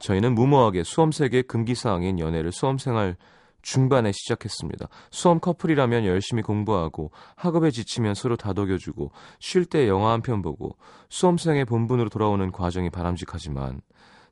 저희는 0.00 0.34
무모하게 0.34 0.82
수험생의 0.84 1.44
금기사항인 1.44 2.18
연애를 2.18 2.52
수험생활 2.52 3.16
중반에 3.62 4.12
시작했습니다. 4.12 4.88
수험 5.10 5.40
커플이라면 5.40 6.04
열심히 6.04 6.42
공부하고 6.42 7.12
학업에 7.36 7.70
지치면 7.70 8.14
서로 8.14 8.36
다독여주고 8.36 9.10
쉴 9.38 9.64
때 9.64 9.88
영화 9.88 10.12
한 10.12 10.20
편 10.20 10.42
보고 10.42 10.76
수험생의 11.08 11.64
본분으로 11.64 12.10
돌아오는 12.10 12.52
과정이 12.52 12.90
바람직하지만 12.90 13.80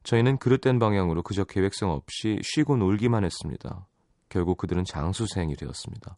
저희는 0.02 0.38
그릇된 0.38 0.78
방향으로 0.78 1.22
그저 1.22 1.44
계획성 1.44 1.90
없이 1.90 2.40
쉬고 2.42 2.76
놀기만 2.76 3.24
했습니다. 3.24 3.86
결국 4.28 4.56
그들은 4.58 4.84
장수생이 4.84 5.56
되었습니다. 5.56 6.16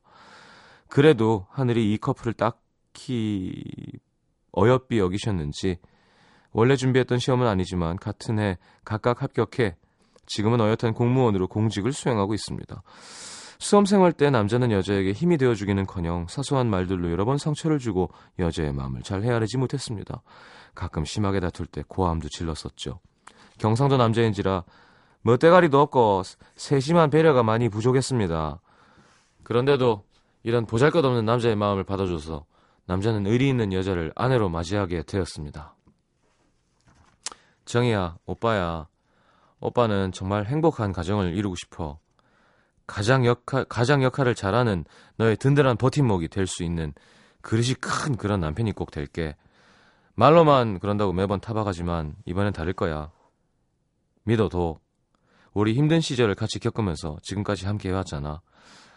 그래도 0.88 1.46
하늘이 1.50 1.92
이 1.92 1.98
커플을 1.98 2.34
딱히 2.34 3.52
어여삐 4.56 4.98
여기셨는지 4.98 5.78
원래 6.52 6.76
준비했던 6.76 7.18
시험은 7.18 7.46
아니지만 7.46 7.96
같은 7.96 8.38
해 8.38 8.58
각각 8.84 9.22
합격해 9.22 9.76
지금은 10.26 10.60
어엿한 10.60 10.94
공무원으로 10.94 11.48
공직을 11.48 11.92
수행하고 11.92 12.34
있습니다. 12.34 12.82
수험 13.58 13.84
생활 13.84 14.12
때 14.12 14.30
남자는 14.30 14.70
여자에게 14.70 15.12
힘이 15.12 15.36
되어주기는커녕 15.36 16.26
사소한 16.28 16.68
말들로 16.70 17.10
여러 17.10 17.24
번 17.24 17.38
상처를 17.38 17.78
주고 17.78 18.10
여자의 18.38 18.72
마음을 18.72 19.02
잘 19.02 19.22
헤아리지 19.22 19.58
못했습니다. 19.58 20.22
가끔 20.74 21.04
심하게 21.04 21.40
다툴 21.40 21.66
때 21.66 21.82
고함도 21.86 22.28
질렀었죠. 22.28 23.00
경상도 23.58 23.96
남자인지라 23.96 24.64
멋대가리도 25.22 25.80
없고 25.80 26.22
세심한 26.56 27.10
배려가 27.10 27.42
많이 27.42 27.68
부족했습니다. 27.68 28.60
그런데도 29.42 30.04
이런 30.42 30.66
보잘것없는 30.66 31.24
남자의 31.24 31.56
마음을 31.56 31.84
받아줘서 31.84 32.44
남자는 32.86 33.26
의리 33.26 33.48
있는 33.48 33.72
여자를 33.72 34.12
아내로 34.14 34.50
맞이하게 34.50 35.02
되었습니다. 35.04 35.74
정이야, 37.64 38.18
오빠야, 38.26 38.88
오빠는 39.60 40.12
정말 40.12 40.44
행복한 40.44 40.92
가정을 40.92 41.34
이루고 41.34 41.56
싶어. 41.56 41.98
가장 42.86 43.24
역할, 43.24 43.64
가장 43.64 44.02
역할을 44.02 44.34
잘하는 44.34 44.84
너의 45.16 45.36
든든한 45.38 45.78
버팀목이 45.78 46.28
될 46.28 46.46
수 46.46 46.62
있는 46.62 46.92
그릇이 47.40 47.74
큰 47.80 48.16
그런 48.16 48.40
남편이 48.40 48.72
꼭 48.72 48.90
될게. 48.90 49.36
말로만 50.14 50.80
그런다고 50.80 51.14
매번 51.14 51.40
타박하지만 51.40 52.14
이번엔 52.26 52.52
다를 52.52 52.74
거야. 52.74 53.10
믿어도 54.24 54.80
우리 55.52 55.74
힘든 55.74 56.00
시절을 56.00 56.34
같이 56.34 56.58
겪으면서 56.58 57.18
지금까지 57.22 57.66
함께 57.66 57.90
해왔잖아. 57.90 58.42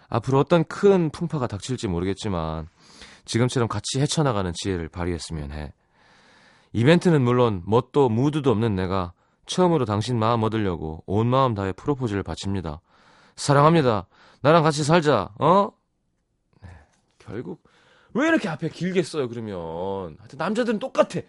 앞으로 0.10 0.40
어떤 0.40 0.64
큰 0.64 1.10
풍파가 1.12 1.48
닥칠지 1.48 1.88
모르겠지만 1.88 2.68
지금처럼 3.26 3.68
같이 3.68 4.00
헤쳐나가는 4.00 4.52
지혜를 4.54 4.90
발휘했으면 4.90 5.52
해. 5.52 5.74
이벤트는 6.74 7.22
물론 7.22 7.62
뭣도 7.66 8.10
무드도 8.10 8.52
없는 8.52 8.76
내가 8.76 9.14
처음으로 9.46 9.86
당신 9.86 10.18
마음 10.18 10.44
얻으려고 10.44 11.04
온 11.06 11.28
마음 11.28 11.54
다해 11.54 11.74
프로포즈를 11.74 12.24
바칩니다. 12.24 12.82
사랑합니다. 13.36 14.08
나랑 14.42 14.64
같이 14.64 14.84
살자. 14.84 15.30
어? 15.40 15.72
네, 16.62 16.70
결국 17.20 17.64
왜 18.14 18.28
이렇게 18.28 18.50
앞에 18.50 18.70
길게 18.70 19.04
써요 19.04 19.30
그러면 19.30 20.18
하여튼 20.20 20.38
남자들은 20.38 20.80
똑같아. 20.80 21.22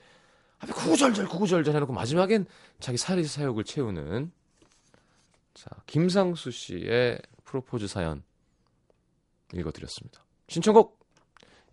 구구절절 0.61 1.29
구구절절 1.29 1.75
해놓고 1.75 1.93
마지막엔 1.93 2.47
자기 2.81 2.99
사리 2.99 3.25
사욕을 3.25 3.65
채우는 3.65 4.33
자 5.55 5.71
김상수 5.87 6.51
씨의 6.51 7.21
프로포즈 7.45 7.87
사연 7.87 8.23
읽어드렸습니다. 9.55 10.25
신청곡 10.49 10.99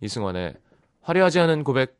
이승환의 0.00 0.56
화려하지 1.02 1.40
않은 1.40 1.64
고백 1.64 1.98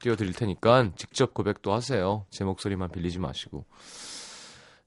띄워드릴 0.00 0.32
테니까 0.32 0.92
직접 0.96 1.34
고백도 1.34 1.72
하세요. 1.72 2.24
제 2.30 2.44
목소리만 2.44 2.90
빌리지 2.90 3.18
마시고. 3.18 3.64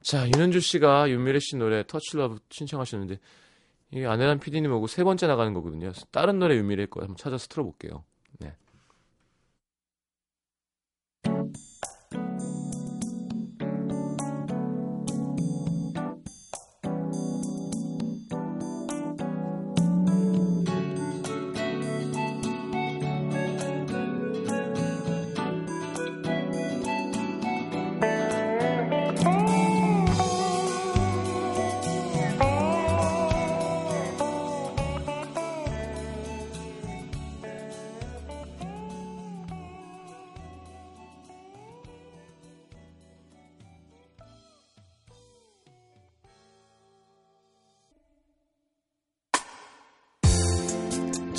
자, 0.02 0.26
윤현주 0.26 0.62
씨가 0.62 1.10
윤미래 1.10 1.39
씨 1.39 1.58
노래 1.58 1.86
Touch 1.86 2.18
Love 2.18 2.40
신청하셨는데 2.50 3.20
이 3.94 4.06
아내란 4.06 4.39
PD님 4.39 4.72
오고 4.72 4.88
세 4.88 5.04
번째 5.04 5.28
나가는 5.28 5.54
거거든요. 5.54 5.91
다른 6.12 6.39
노래 6.39 6.56
윤미래 6.56 6.88
거 6.88 7.02
한번 7.02 7.17
찾아서 7.17 7.48
틀어볼게요. 7.48 8.04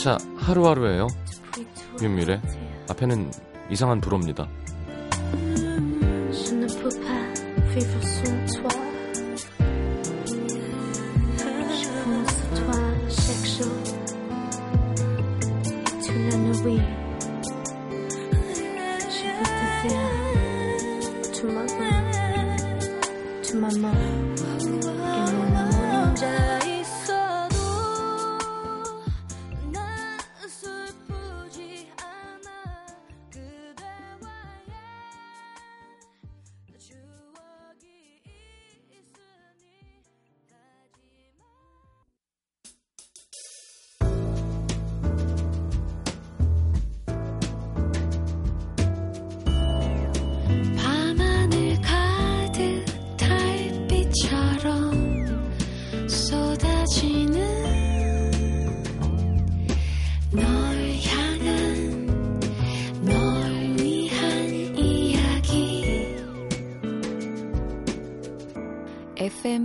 네. 0.02 0.04
자, 0.04 0.18
하루하루예요. 0.36 1.06
윤미래. 2.02 2.42
앞에는 2.88 3.30
이상한 3.70 4.00
불어입니다. 4.00 4.48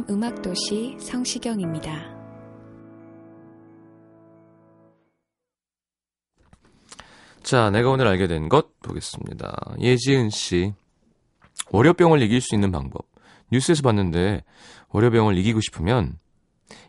음악도시 0.10 0.98
성시경입니다. 1.02 2.16
자, 7.44 7.70
내가 7.70 7.90
오늘 7.90 8.08
알게 8.08 8.28
된 8.28 8.50
것 8.50 8.80
보겠습니다. 8.82 9.56
예지은 9.80 10.30
씨. 10.30 10.74
월요병을 11.72 12.22
이길 12.22 12.42
수 12.42 12.56
있는 12.56 12.72
방법. 12.72 13.08
뉴스에서 13.52 13.82
봤는데, 13.82 14.44
월요병을 14.90 15.38
이기고 15.38 15.62
싶으면, 15.62 16.18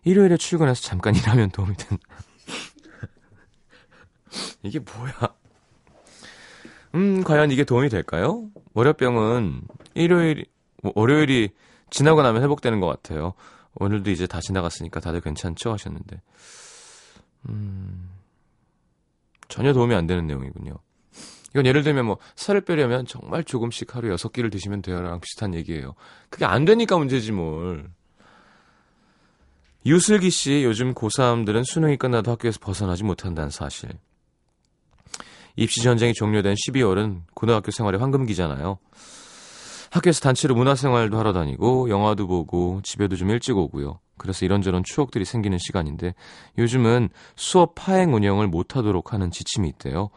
일요일에 0.04 0.36
출근해서 0.36 0.82
잠깐 0.82 1.14
일하면 1.14 1.50
도움이 1.50 1.74
된다. 1.76 2.02
이게 4.62 4.80
뭐야? 4.80 5.34
음, 6.94 7.22
과연 7.22 7.50
이게 7.50 7.64
도움이 7.64 7.88
될까요? 7.88 8.48
월요병은 8.74 9.62
일요일, 9.94 10.46
월요일이 10.82 11.50
지나고 11.90 12.22
나면 12.22 12.42
회복되는 12.42 12.80
것 12.80 12.86
같아요. 12.86 13.34
오늘도 13.74 14.10
이제 14.10 14.26
다 14.26 14.40
지나갔으니까 14.40 15.00
다들 15.00 15.20
괜찮죠? 15.20 15.72
하셨는데. 15.72 16.20
음, 17.48 18.10
전혀 19.48 19.72
도움이 19.72 19.94
안 19.94 20.06
되는 20.06 20.26
내용이군요. 20.26 20.74
이건 21.50 21.66
예를 21.66 21.82
들면 21.82 22.04
뭐 22.04 22.18
살을 22.36 22.60
빼려면 22.60 23.06
정말 23.06 23.42
조금씩 23.42 23.94
하루 23.94 24.10
여섯 24.10 24.32
끼를 24.32 24.50
드시면 24.50 24.82
돼요랑 24.82 25.20
비슷한 25.20 25.54
얘기예요. 25.54 25.94
그게 26.28 26.44
안 26.44 26.64
되니까 26.64 26.98
문제지 26.98 27.32
뭘. 27.32 27.90
유슬기 29.86 30.30
씨 30.30 30.62
요즘 30.64 30.92
고3들은 30.92 31.64
수능이 31.64 31.96
끝나도 31.96 32.30
학교에서 32.32 32.58
벗어나지 32.60 33.04
못한다는 33.04 33.50
사실. 33.50 33.90
입시 35.56 35.82
전쟁이 35.82 36.12
종료된 36.12 36.54
12월은 36.54 37.22
고등학교 37.34 37.70
생활의 37.70 37.98
황금기잖아요. 38.00 38.78
학교에서 39.90 40.20
단체로 40.20 40.54
문화생활도 40.54 41.18
하러 41.18 41.32
다니고 41.32 41.88
영화도 41.88 42.26
보고 42.26 42.80
집에도 42.82 43.16
좀 43.16 43.30
일찍 43.30 43.56
오고요. 43.56 44.00
그래서 44.18 44.44
이런저런 44.44 44.82
추억들이 44.84 45.24
생기는 45.24 45.56
시간인데 45.58 46.14
요즘은 46.58 47.08
수업 47.36 47.74
파행 47.74 48.14
운영을 48.14 48.48
못하도록 48.48 49.12
하는 49.12 49.30
지침이 49.30 49.68
있대요. 49.68 50.10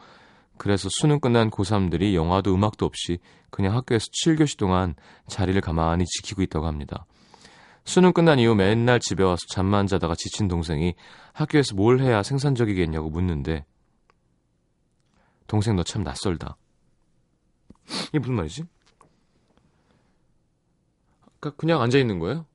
그래서 0.58 0.88
수능 0.92 1.20
끝난 1.20 1.50
고3들이 1.50 2.14
영화도 2.14 2.54
음악도 2.54 2.84
없이 2.86 3.18
그냥 3.50 3.74
학교에서 3.74 4.06
7교시 4.24 4.58
동안 4.58 4.94
자리를 5.26 5.60
가만히 5.60 6.04
지키고 6.04 6.42
있다고 6.42 6.66
합니다. 6.66 7.06
수능 7.84 8.12
끝난 8.12 8.38
이후 8.38 8.54
맨날 8.54 9.00
집에 9.00 9.24
와서 9.24 9.40
잠만 9.48 9.86
자다가 9.86 10.14
지친 10.14 10.46
동생이 10.46 10.94
학교에서 11.32 11.74
뭘 11.74 12.00
해야 12.00 12.22
생산적이겠냐고 12.22 13.10
묻는데 13.10 13.64
동생 15.46 15.74
너 15.76 15.82
참 15.82 16.02
낯설다. 16.02 16.56
이게 18.08 18.18
무슨 18.20 18.34
말이지? 18.34 18.64
그러니까 21.42 21.56
그냥 21.56 21.82
앉아 21.82 21.98
있는 21.98 22.20
거예요? 22.20 22.46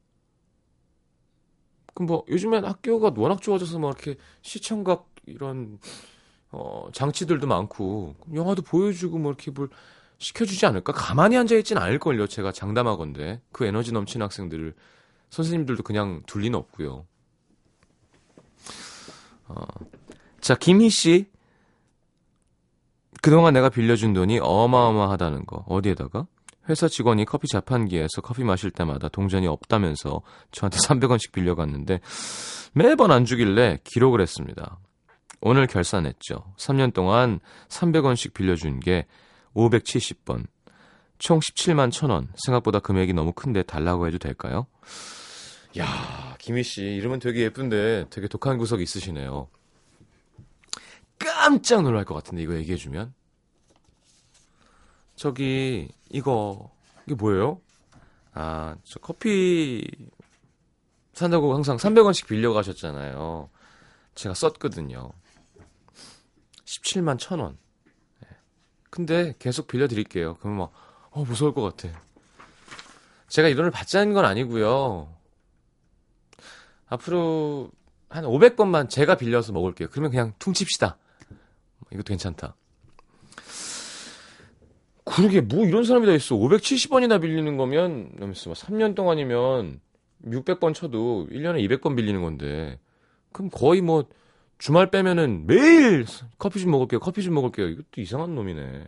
그럼 1.93 2.07
뭐 2.07 2.25
요즘엔 2.29 2.63
학교가 2.63 3.11
워낙 3.17 3.41
좋아져서 3.41 3.79
막 3.79 3.89
이렇게 3.89 4.19
시청각 4.41 5.09
이런 5.25 5.77
어 6.51 6.87
장치들도 6.93 7.45
많고 7.47 8.15
영화도 8.33 8.61
보여주고 8.61 9.17
뭐 9.17 9.31
이렇게 9.31 9.51
뭘 9.51 9.67
시켜주지 10.19 10.65
않을까? 10.65 10.93
가만히 10.93 11.35
앉아 11.37 11.55
있진 11.57 11.77
않을걸요. 11.77 12.27
제가 12.27 12.53
장담하건데 12.53 13.41
그 13.51 13.65
에너지 13.65 13.91
넘치는 13.91 14.23
학생들을 14.23 14.73
선생님들도 15.31 15.83
그냥 15.83 16.23
둘 16.25 16.43
리는 16.43 16.57
없고요. 16.57 17.05
어. 19.49 19.65
자 20.39 20.55
김희 20.55 20.89
씨 20.89 21.29
그동안 23.21 23.53
내가 23.53 23.67
빌려준 23.67 24.13
돈이 24.13 24.39
어마어마하다는 24.39 25.45
거 25.45 25.65
어디에다가? 25.67 26.27
회사 26.69 26.87
직원이 26.87 27.25
커피 27.25 27.47
자판기에서 27.47 28.21
커피 28.21 28.43
마실 28.43 28.71
때마다 28.71 29.07
동전이 29.07 29.47
없다면서 29.47 30.21
저한테 30.51 30.77
300원씩 30.85 31.31
빌려갔는데 31.31 32.01
매번 32.73 33.11
안 33.11 33.25
주길래 33.25 33.79
기록을 33.83 34.21
했습니다. 34.21 34.79
오늘 35.41 35.67
결산했죠. 35.67 36.53
3년 36.57 36.93
동안 36.93 37.39
300원씩 37.69 38.33
빌려준 38.33 38.79
게 38.79 39.05
570번. 39.55 40.45
총 41.19 41.39
17만 41.39 41.89
1000원. 41.89 42.27
생각보다 42.45 42.79
금액이 42.79 43.13
너무 43.13 43.33
큰데 43.33 43.63
달라고 43.63 44.07
해도 44.07 44.17
될까요? 44.17 44.67
야, 45.77 46.35
김희 46.39 46.63
씨 46.63 46.81
이름은 46.83 47.19
되게 47.19 47.41
예쁜데 47.43 48.05
되게 48.09 48.27
독한 48.27 48.57
구석이 48.57 48.81
있으시네요. 48.83 49.47
깜짝 51.19 51.81
놀랄 51.83 52.05
것 52.05 52.13
같은데 52.13 52.43
이거 52.43 52.55
얘기해 52.55 52.77
주면. 52.77 53.13
저기 55.17 55.89
이거 56.09 56.71
이게 57.05 57.15
뭐예요? 57.15 57.59
아, 58.33 58.75
저 58.83 58.99
커피 58.99 59.83
산다고 61.13 61.53
항상 61.55 61.77
300원씩 61.77 62.27
빌려 62.27 62.53
가셨잖아요. 62.53 63.49
제가 64.13 64.35
썼거든요. 64.35 65.11
17만 66.65 67.17
1000원. 67.17 67.57
근데 68.91 69.33
계속 69.39 69.67
빌려 69.67 69.87
드릴게요. 69.87 70.37
그러면 70.39 70.59
막 70.59 70.71
어, 71.09 71.23
무서울 71.23 71.53
것 71.53 71.61
같아. 71.63 71.99
제가 73.27 73.47
이 73.47 73.55
돈을 73.55 73.71
받자는 73.71 74.13
건 74.13 74.23
아니고요. 74.23 75.11
앞으로 76.85 77.71
한 78.09 78.23
500번만 78.23 78.87
제가 78.87 79.15
빌려서 79.15 79.51
먹을게요. 79.51 79.89
그러면 79.89 80.11
그냥 80.11 80.33
퉁칩시다. 80.37 80.97
이것도 81.91 82.03
괜찮다. 82.03 82.55
그러게 85.09 85.41
뭐 85.41 85.65
이런 85.65 85.83
사람이 85.83 86.05
다 86.05 86.13
있어. 86.13 86.35
570원이나 86.35 87.21
빌리는 87.21 87.57
거면 87.57 88.11
3년 88.17 88.95
동안이면 88.95 89.79
600번 90.25 90.73
쳐도 90.73 91.27
1년에 91.31 91.65
200번 91.67 91.95
빌리는 91.95 92.21
건데 92.21 92.79
그럼 93.31 93.49
거의 93.49 93.81
뭐 93.81 94.05
주말 94.57 94.89
빼면은 94.89 95.45
매일 95.45 96.05
커피 96.37 96.59
좀 96.59 96.71
먹을게요. 96.71 96.99
커피 96.99 97.23
좀 97.23 97.35
먹을게요. 97.35 97.67
이것도 97.67 98.01
이상한 98.01 98.35
놈이네. 98.35 98.85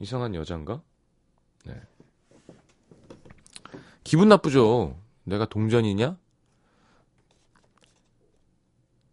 이상한 0.00 0.34
여잔가? 0.34 0.82
네. 1.64 1.74
기분 4.04 4.28
나쁘죠. 4.28 4.98
내가 5.24 5.46
동전이냐? 5.46 6.16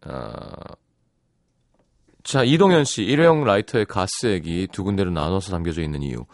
아, 0.02 0.76
자, 2.26 2.42
이동현 2.42 2.82
씨, 2.82 3.04
일회용 3.04 3.44
라이터의 3.44 3.84
가스 3.84 4.26
액이 4.26 4.66
두 4.72 4.82
군데로 4.82 5.12
나눠서 5.12 5.52
담겨져 5.52 5.80
있는 5.80 6.02
이유. 6.02 6.24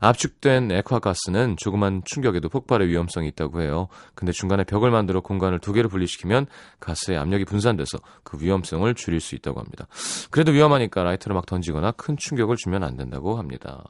압축된 0.00 0.72
액화가스는 0.72 1.56
조그만 1.56 2.02
충격에도 2.04 2.48
폭발의 2.48 2.88
위험성이 2.88 3.28
있다고 3.28 3.62
해요. 3.62 3.86
근데 4.16 4.32
중간에 4.32 4.64
벽을 4.64 4.90
만들어 4.90 5.20
공간을 5.20 5.60
두 5.60 5.72
개로 5.72 5.88
분리시키면 5.88 6.46
가스의 6.80 7.16
압력이 7.18 7.44
분산돼서 7.44 7.98
그 8.24 8.38
위험성을 8.40 8.92
줄일 8.96 9.20
수 9.20 9.36
있다고 9.36 9.60
합니다. 9.60 9.86
그래도 10.32 10.50
위험하니까 10.50 11.04
라이터를 11.04 11.36
막 11.36 11.46
던지거나 11.46 11.92
큰 11.92 12.16
충격을 12.16 12.56
주면 12.56 12.82
안 12.82 12.96
된다고 12.96 13.38
합니다. 13.38 13.84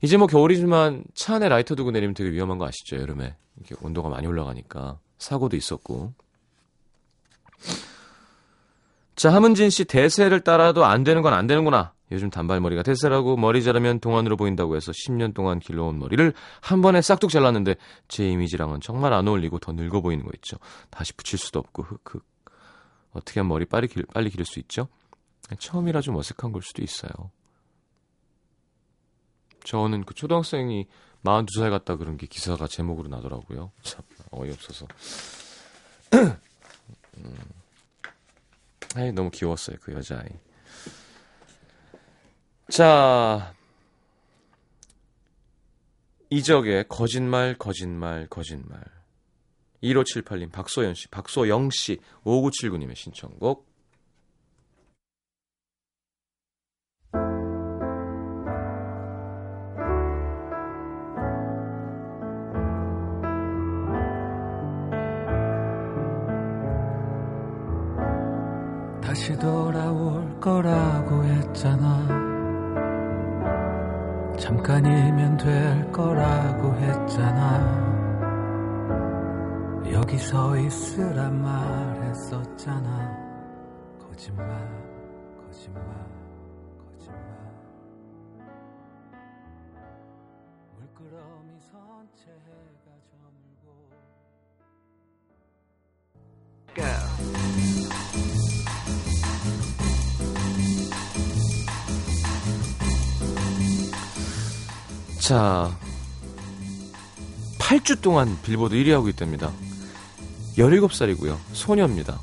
이제 0.00 0.16
뭐 0.16 0.26
겨울이지만 0.28 1.04
차 1.14 1.34
안에 1.34 1.50
라이터 1.50 1.74
두고 1.74 1.90
내리면 1.90 2.14
되게 2.14 2.30
위험한 2.30 2.56
거 2.56 2.66
아시죠? 2.66 2.96
여름에. 2.96 3.36
이렇게 3.58 3.74
온도가 3.82 4.08
많이 4.08 4.26
올라가니까. 4.26 4.98
사고도 5.18 5.56
있었고. 5.56 6.14
자, 9.18 9.34
하문진 9.34 9.68
씨 9.68 9.84
대세를 9.84 10.42
따라도 10.42 10.84
안 10.84 11.02
되는 11.02 11.22
건 11.22 11.34
안 11.34 11.48
되는구나. 11.48 11.92
요즘 12.12 12.30
단발머리가 12.30 12.84
대세라고 12.84 13.36
머리 13.36 13.64
자르면 13.64 13.98
동안으로 13.98 14.36
보인다고 14.36 14.76
해서 14.76 14.92
10년 14.92 15.34
동안 15.34 15.58
길러온 15.58 15.98
머리를 15.98 16.32
한 16.60 16.80
번에 16.82 17.02
싹둑 17.02 17.30
잘랐는데 17.30 17.74
제 18.06 18.28
이미지랑은 18.28 18.80
정말 18.80 19.12
안 19.12 19.26
어울리고 19.26 19.58
더 19.58 19.72
늙어 19.72 20.02
보이는 20.02 20.24
거 20.24 20.30
있죠. 20.36 20.56
다시 20.90 21.12
붙일 21.14 21.36
수도 21.40 21.58
없고 21.58 21.82
흑흑. 21.82 22.24
어떻게 23.10 23.40
하면 23.40 23.48
머리 23.48 23.64
빨리, 23.64 23.88
길, 23.88 24.06
빨리 24.06 24.30
기를 24.30 24.44
수 24.46 24.60
있죠? 24.60 24.86
처음이라 25.58 26.00
좀 26.00 26.14
어색한 26.14 26.52
걸 26.52 26.62
수도 26.62 26.82
있어요. 26.82 27.10
저는 29.64 30.04
그 30.04 30.14
초등학생이 30.14 30.86
42살 31.24 31.70
같다 31.70 31.96
그런 31.96 32.16
게 32.18 32.28
기사가 32.28 32.68
제목으로 32.68 33.08
나더라고요. 33.08 33.72
참 33.82 34.02
어이없어서. 34.30 34.86
음. 37.18 37.57
아이 38.94 39.12
너무 39.12 39.30
귀여웠어요 39.30 39.76
그 39.80 39.92
여자아이. 39.92 40.28
자 42.70 43.54
이적의 46.30 46.86
거짓말 46.88 47.54
거짓말 47.58 48.26
거짓말 48.28 48.82
1578님 49.82 50.52
박소연 50.52 50.94
씨 50.94 51.08
박소영 51.08 51.70
씨 51.70 51.98
5979님의 52.24 52.96
신청곡 52.96 53.67
다시 69.28 69.38
돌아올 69.38 70.40
거라고 70.40 71.22
했잖아. 71.22 72.08
잠깐이면 74.38 75.36
될 75.36 75.92
거라고 75.92 76.74
했잖아. 76.76 77.78
여기 79.92 80.16
서 80.16 80.56
있으란 80.56 81.42
말했었잖아. 81.42 83.18
거짓말, 83.98 84.46
거짓말. 85.44 85.84
자 105.28 105.70
8주 107.58 108.00
동안 108.00 108.38
빌보드 108.42 108.74
1위 108.74 108.92
하고 108.92 109.10
있답니다. 109.10 109.52
17살이고요. 110.56 111.36
소녀입니다. 111.52 112.18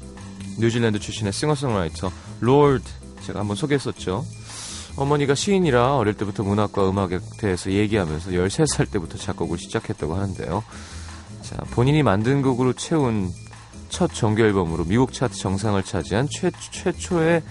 뉴질랜드 0.58 0.98
출신의 0.98 1.32
싱어송라이터 1.32 2.12
Lorde 2.40 2.90
제가 3.22 3.42
한번 3.42 3.56
소개했었죠. 3.56 4.26
어머니가 4.96 5.36
시인이라 5.36 5.98
어릴 5.98 6.16
때부터 6.16 6.42
문학과 6.42 6.90
음악에 6.90 7.20
대해서 7.38 7.72
얘기하면서 7.72 8.32
13살 8.32 8.90
때부터 8.90 9.20
작곡을 9.20 9.60
시작했다고 9.60 10.16
하는데요. 10.16 10.64
자 11.44 11.58
본인이 11.74 12.02
만든 12.02 12.42
곡으로 12.42 12.74
채운 12.74 13.32
첫 13.90 14.16
정규 14.16 14.42
앨범으로 14.42 14.84
미국 14.86 15.14
차트 15.14 15.36
정상을 15.36 15.84
차지한 15.84 16.28
최, 16.32 16.50
최초의 16.72 17.44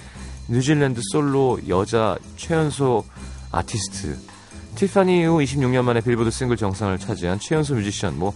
뉴질랜드 0.49 1.01
솔로 1.13 1.61
여자 1.69 2.19
최연소 2.37 3.05
아티스트 3.53 4.34
티파니 4.77 5.21
이후 5.21 5.39
26년 5.39 5.83
만에 5.85 6.01
빌보드 6.01 6.31
싱글 6.31 6.57
정상을 6.57 6.99
차지한 6.99 7.39
최연소 7.39 7.75
뮤지션 7.75 8.19
뭐 8.19 8.35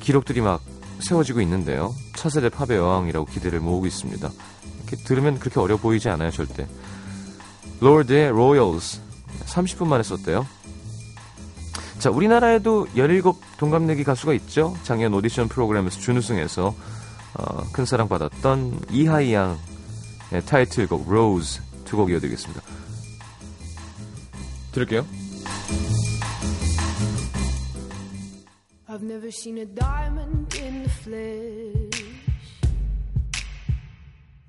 기록들이 0.00 0.40
막 0.40 0.62
세워지고 1.00 1.40
있는데요. 1.40 1.94
차세대 2.14 2.50
팝의 2.50 2.78
여왕이라고 2.78 3.26
기대를 3.26 3.60
모으고 3.60 3.86
있습니다. 3.86 4.30
이렇게 4.78 4.96
들으면 5.04 5.38
그렇게 5.38 5.58
어려 5.58 5.76
보이지 5.76 6.08
않아요, 6.08 6.30
절대. 6.30 6.66
Lorde의 7.80 8.30
Royals 8.30 9.00
30분 9.46 9.86
만에 9.88 10.02
썼대요. 10.04 10.46
자, 11.98 12.10
우리나라에도 12.10 12.86
17 12.94 13.22
동갑내기 13.58 14.04
가수가 14.04 14.34
있죠. 14.34 14.76
작년 14.84 15.12
오디션 15.14 15.48
프로그램에서 15.48 15.98
준우승해서 16.00 16.74
어, 17.34 17.62
큰 17.72 17.84
사랑 17.84 18.08
받았던 18.08 18.80
이하이 18.90 19.34
양의 19.34 19.56
타이틀곡 20.46 21.10
로즈 21.10 21.60
두 21.84 21.96
곡 21.96 22.10
이어드리겠습니다. 22.10 22.62
들을게요. 24.72 25.04
I've 28.88 29.02
never 29.02 29.30
seen 29.30 29.58
a 29.58 29.64
diamond 29.64 30.54
in 30.54 30.82
the 30.82 30.88
flesh. 30.88 32.04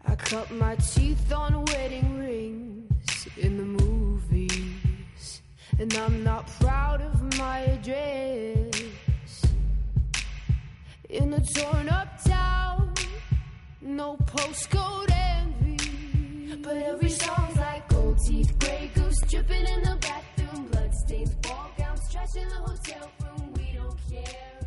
I 0.05 0.15
cut 0.15 0.51
my 0.51 0.75
teeth 0.75 1.31
on 1.31 1.63
wedding 1.65 2.19
rings 2.19 3.27
in 3.37 3.57
the 3.57 3.63
movies. 3.63 5.41
And 5.79 5.93
I'm 5.95 6.23
not 6.23 6.47
proud 6.59 7.01
of 7.01 7.37
my 7.37 7.59
address. 7.59 9.45
In 11.09 11.33
a 11.33 11.41
torn 11.55 11.89
up 11.89 12.23
town, 12.23 12.93
no 13.81 14.17
postcode 14.17 15.09
envy. 15.11 16.55
But 16.57 16.77
every 16.77 17.09
song's 17.09 17.57
like 17.57 17.87
gold 17.87 18.17
teeth, 18.27 18.59
gray 18.59 18.91
goose 18.93 19.19
dripping 19.29 19.65
in 19.65 19.81
the 19.83 19.97
gowns, 20.01 20.22
trash 22.12 22.36
in 22.36 22.48
the 22.48 22.56
hotel 22.56 23.10
room. 23.22 23.52
We 23.54 23.72
don't 23.72 23.98
care. 24.10 24.58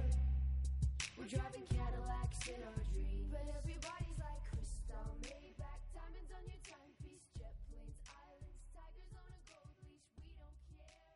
We're 1.18 1.26
driving 1.26 1.66
Cadillacs 1.70 2.48
in 2.48 2.62
our 2.64 2.82
dreams. 2.92 3.28
But 3.32 3.46
everybody's 3.62 4.18
like 4.18 4.42
crystal, 4.50 5.06
Maybach, 5.22 5.82
diamonds 5.94 6.32
on 6.34 6.44
your 6.50 6.62
timepiece, 6.66 7.26
jet 7.38 7.56
planes, 7.70 7.98
islands, 8.10 8.62
tigers 8.74 9.14
on 9.18 9.28
a 9.30 9.40
gold 9.50 9.74
leash. 9.86 10.08
We 10.18 10.32
don't 10.40 10.58
care. 10.72 11.12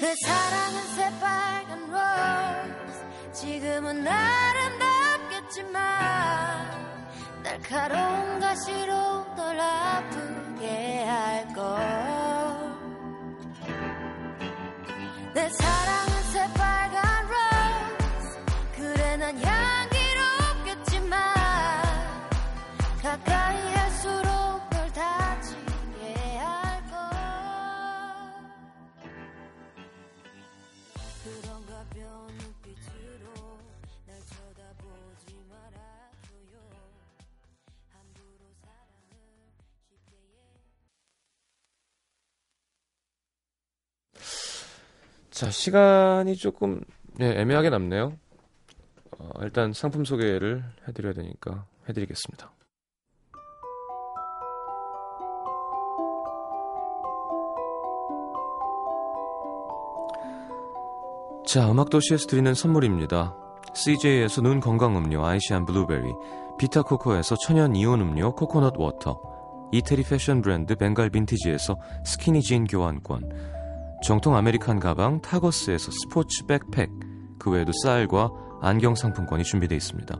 내 0.00 0.14
사랑은 0.14 0.76
새빨간 0.96 1.70
로즈 1.90 2.98
지금은 3.32 4.06
아름답겠지만 4.06 5.76
날카로운 7.43 8.39
가시로 8.39 9.25
널 9.35 9.59
아프게 9.59 11.03
할걸. 11.03 11.61
내 15.33 15.49
사랑 15.49 16.00
자, 45.41 45.49
시간이 45.49 46.35
조금 46.35 46.81
네, 47.17 47.41
애매하게 47.41 47.71
남네요. 47.71 48.15
어, 49.17 49.29
일단 49.41 49.73
상품 49.73 50.05
소개를 50.05 50.63
해드려야 50.87 51.13
되니까 51.13 51.65
해드리겠습니다. 51.89 52.51
자, 61.47 61.71
음악도시에서 61.71 62.27
드리는 62.27 62.53
선물입니다. 62.53 63.35
CJ에서 63.73 64.43
눈 64.43 64.59
건강 64.59 64.95
음료 64.95 65.25
아이시안 65.25 65.65
블루베리, 65.65 66.13
비타코코에서 66.59 67.35
천연 67.37 67.75
이온 67.75 67.99
음료 67.99 68.35
코코넛 68.35 68.75
워터, 68.77 69.19
이태리 69.71 70.03
패션 70.03 70.43
브랜드 70.43 70.75
벵갈 70.75 71.09
빈티지에서 71.09 71.79
스키니진 72.05 72.65
교환권, 72.65 73.60
정통 74.03 74.35
아메리칸 74.35 74.79
가방 74.79 75.21
타거스에서 75.21 75.91
스포츠 75.91 76.45
백팩, 76.45 76.89
그 77.37 77.51
외에도 77.51 77.71
쌀과 77.83 78.29
안경 78.61 78.95
상품권이 78.95 79.43
준비되어 79.43 79.75
있습니다. 79.75 80.19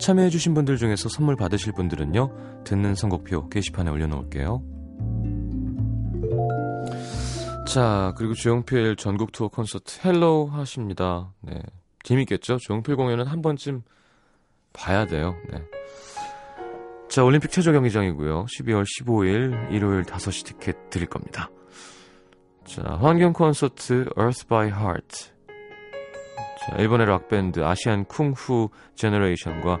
참여해주신 0.00 0.54
분들 0.54 0.76
중에서 0.76 1.08
선물 1.08 1.36
받으실 1.36 1.72
분들은요, 1.72 2.62
듣는 2.64 2.94
선곡표 2.94 3.48
게시판에 3.48 3.90
올려놓을게요. 3.90 4.62
자, 7.66 8.12
그리고 8.16 8.34
조용필 8.34 8.96
전국 8.96 9.32
투어 9.32 9.48
콘서트 9.48 10.06
Hello 10.06 10.48
하십니다. 10.52 11.32
네. 11.40 11.60
재밌겠죠? 12.04 12.58
조용필 12.58 12.96
공연은 12.96 13.26
한 13.26 13.42
번쯤 13.42 13.82
봐야 14.72 15.06
돼요. 15.06 15.34
네. 15.50 15.62
자, 17.08 17.24
올림픽 17.24 17.50
체조 17.50 17.72
경기장이고요. 17.72 18.46
12월 18.46 18.84
15일 18.84 19.72
일요일 19.72 20.02
5시 20.02 20.46
티켓 20.46 20.90
드릴 20.90 21.08
겁니다. 21.08 21.50
자, 22.64 22.82
환경 23.00 23.32
콘서트 23.32 24.08
Earth 24.16 24.46
by 24.46 24.68
Heart. 24.68 25.32
자, 26.60 26.76
일본의 26.76 27.06
락밴드 27.06 27.62
아시안 27.64 28.04
쿵후 28.04 28.70
제너레이션과 28.94 29.78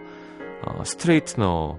어, 0.66 0.84
스트레이트너 0.84 1.78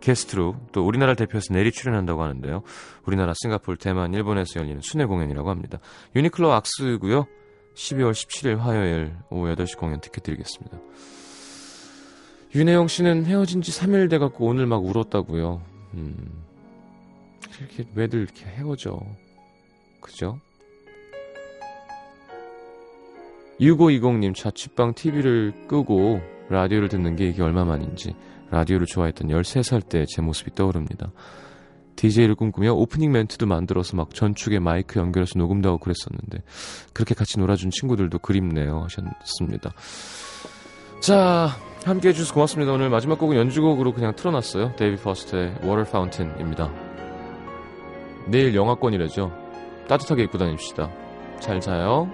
게스트로 0.00 0.56
또 0.72 0.86
우리나라를 0.86 1.16
대표해서 1.16 1.52
넬이 1.52 1.70
출연한다고 1.72 2.22
하는데요. 2.22 2.62
우리나라, 3.04 3.34
싱가포르, 3.36 3.76
대만, 3.78 4.14
일본에서 4.14 4.60
열리는 4.60 4.80
순회 4.80 5.04
공연이라고 5.04 5.50
합니다. 5.50 5.78
유니클로 6.16 6.52
악스고요. 6.52 7.26
12월 7.74 8.12
17일 8.12 8.56
화요일 8.58 9.14
오후 9.30 9.54
8시 9.54 9.78
공연 9.78 10.00
티켓 10.00 10.22
드리겠습니다. 10.22 10.78
윤혜영 12.54 12.88
씨는 12.88 13.26
헤어진 13.26 13.62
지 13.62 13.70
3일 13.72 14.10
돼갖고 14.10 14.46
오늘 14.46 14.66
막 14.66 14.84
울었다고요. 14.84 15.60
음, 15.94 16.44
이렇게 17.58 17.84
왜들 17.94 18.22
이렇게 18.22 18.46
헤어져. 18.46 19.00
그죠? 20.00 20.38
6520님 23.60 24.34
자취방 24.34 24.94
TV를 24.94 25.52
끄고 25.68 26.20
라디오를 26.48 26.88
듣는 26.88 27.14
게 27.16 27.28
이게 27.28 27.42
얼마만인지 27.42 28.14
라디오를 28.50 28.86
좋아했던 28.86 29.28
13살 29.28 29.88
때 29.88 30.04
제 30.08 30.22
모습이 30.22 30.54
떠오릅니다. 30.54 31.12
DJ를 31.96 32.34
꿈꾸며 32.34 32.72
오프닝 32.72 33.12
멘트도 33.12 33.46
만들어서 33.46 33.96
막 33.96 34.14
전축에 34.14 34.58
마이크 34.58 34.98
연결해서 34.98 35.38
녹음도 35.38 35.68
하고 35.68 35.78
그랬었는데 35.78 36.42
그렇게 36.94 37.14
같이 37.14 37.38
놀아준 37.38 37.70
친구들도 37.70 38.18
그립네요 38.20 38.84
하셨습니다. 38.84 39.72
자 41.00 41.50
함께 41.84 42.08
해주셔서 42.08 42.32
고맙습니다. 42.32 42.72
오늘 42.72 42.88
마지막 42.88 43.18
곡은 43.18 43.36
연주곡으로 43.36 43.92
그냥 43.92 44.16
틀어놨어요. 44.16 44.76
데이빗 44.76 44.96
포스터의 44.96 45.56
Water 45.62 45.84
Fountain입니다. 45.86 46.72
내일 48.28 48.54
영하권이래죠. 48.54 49.39
따뜻하게 49.90 50.22
입고 50.24 50.38
다닙시다. 50.38 50.88
잘 51.40 51.60
자요. 51.60 52.08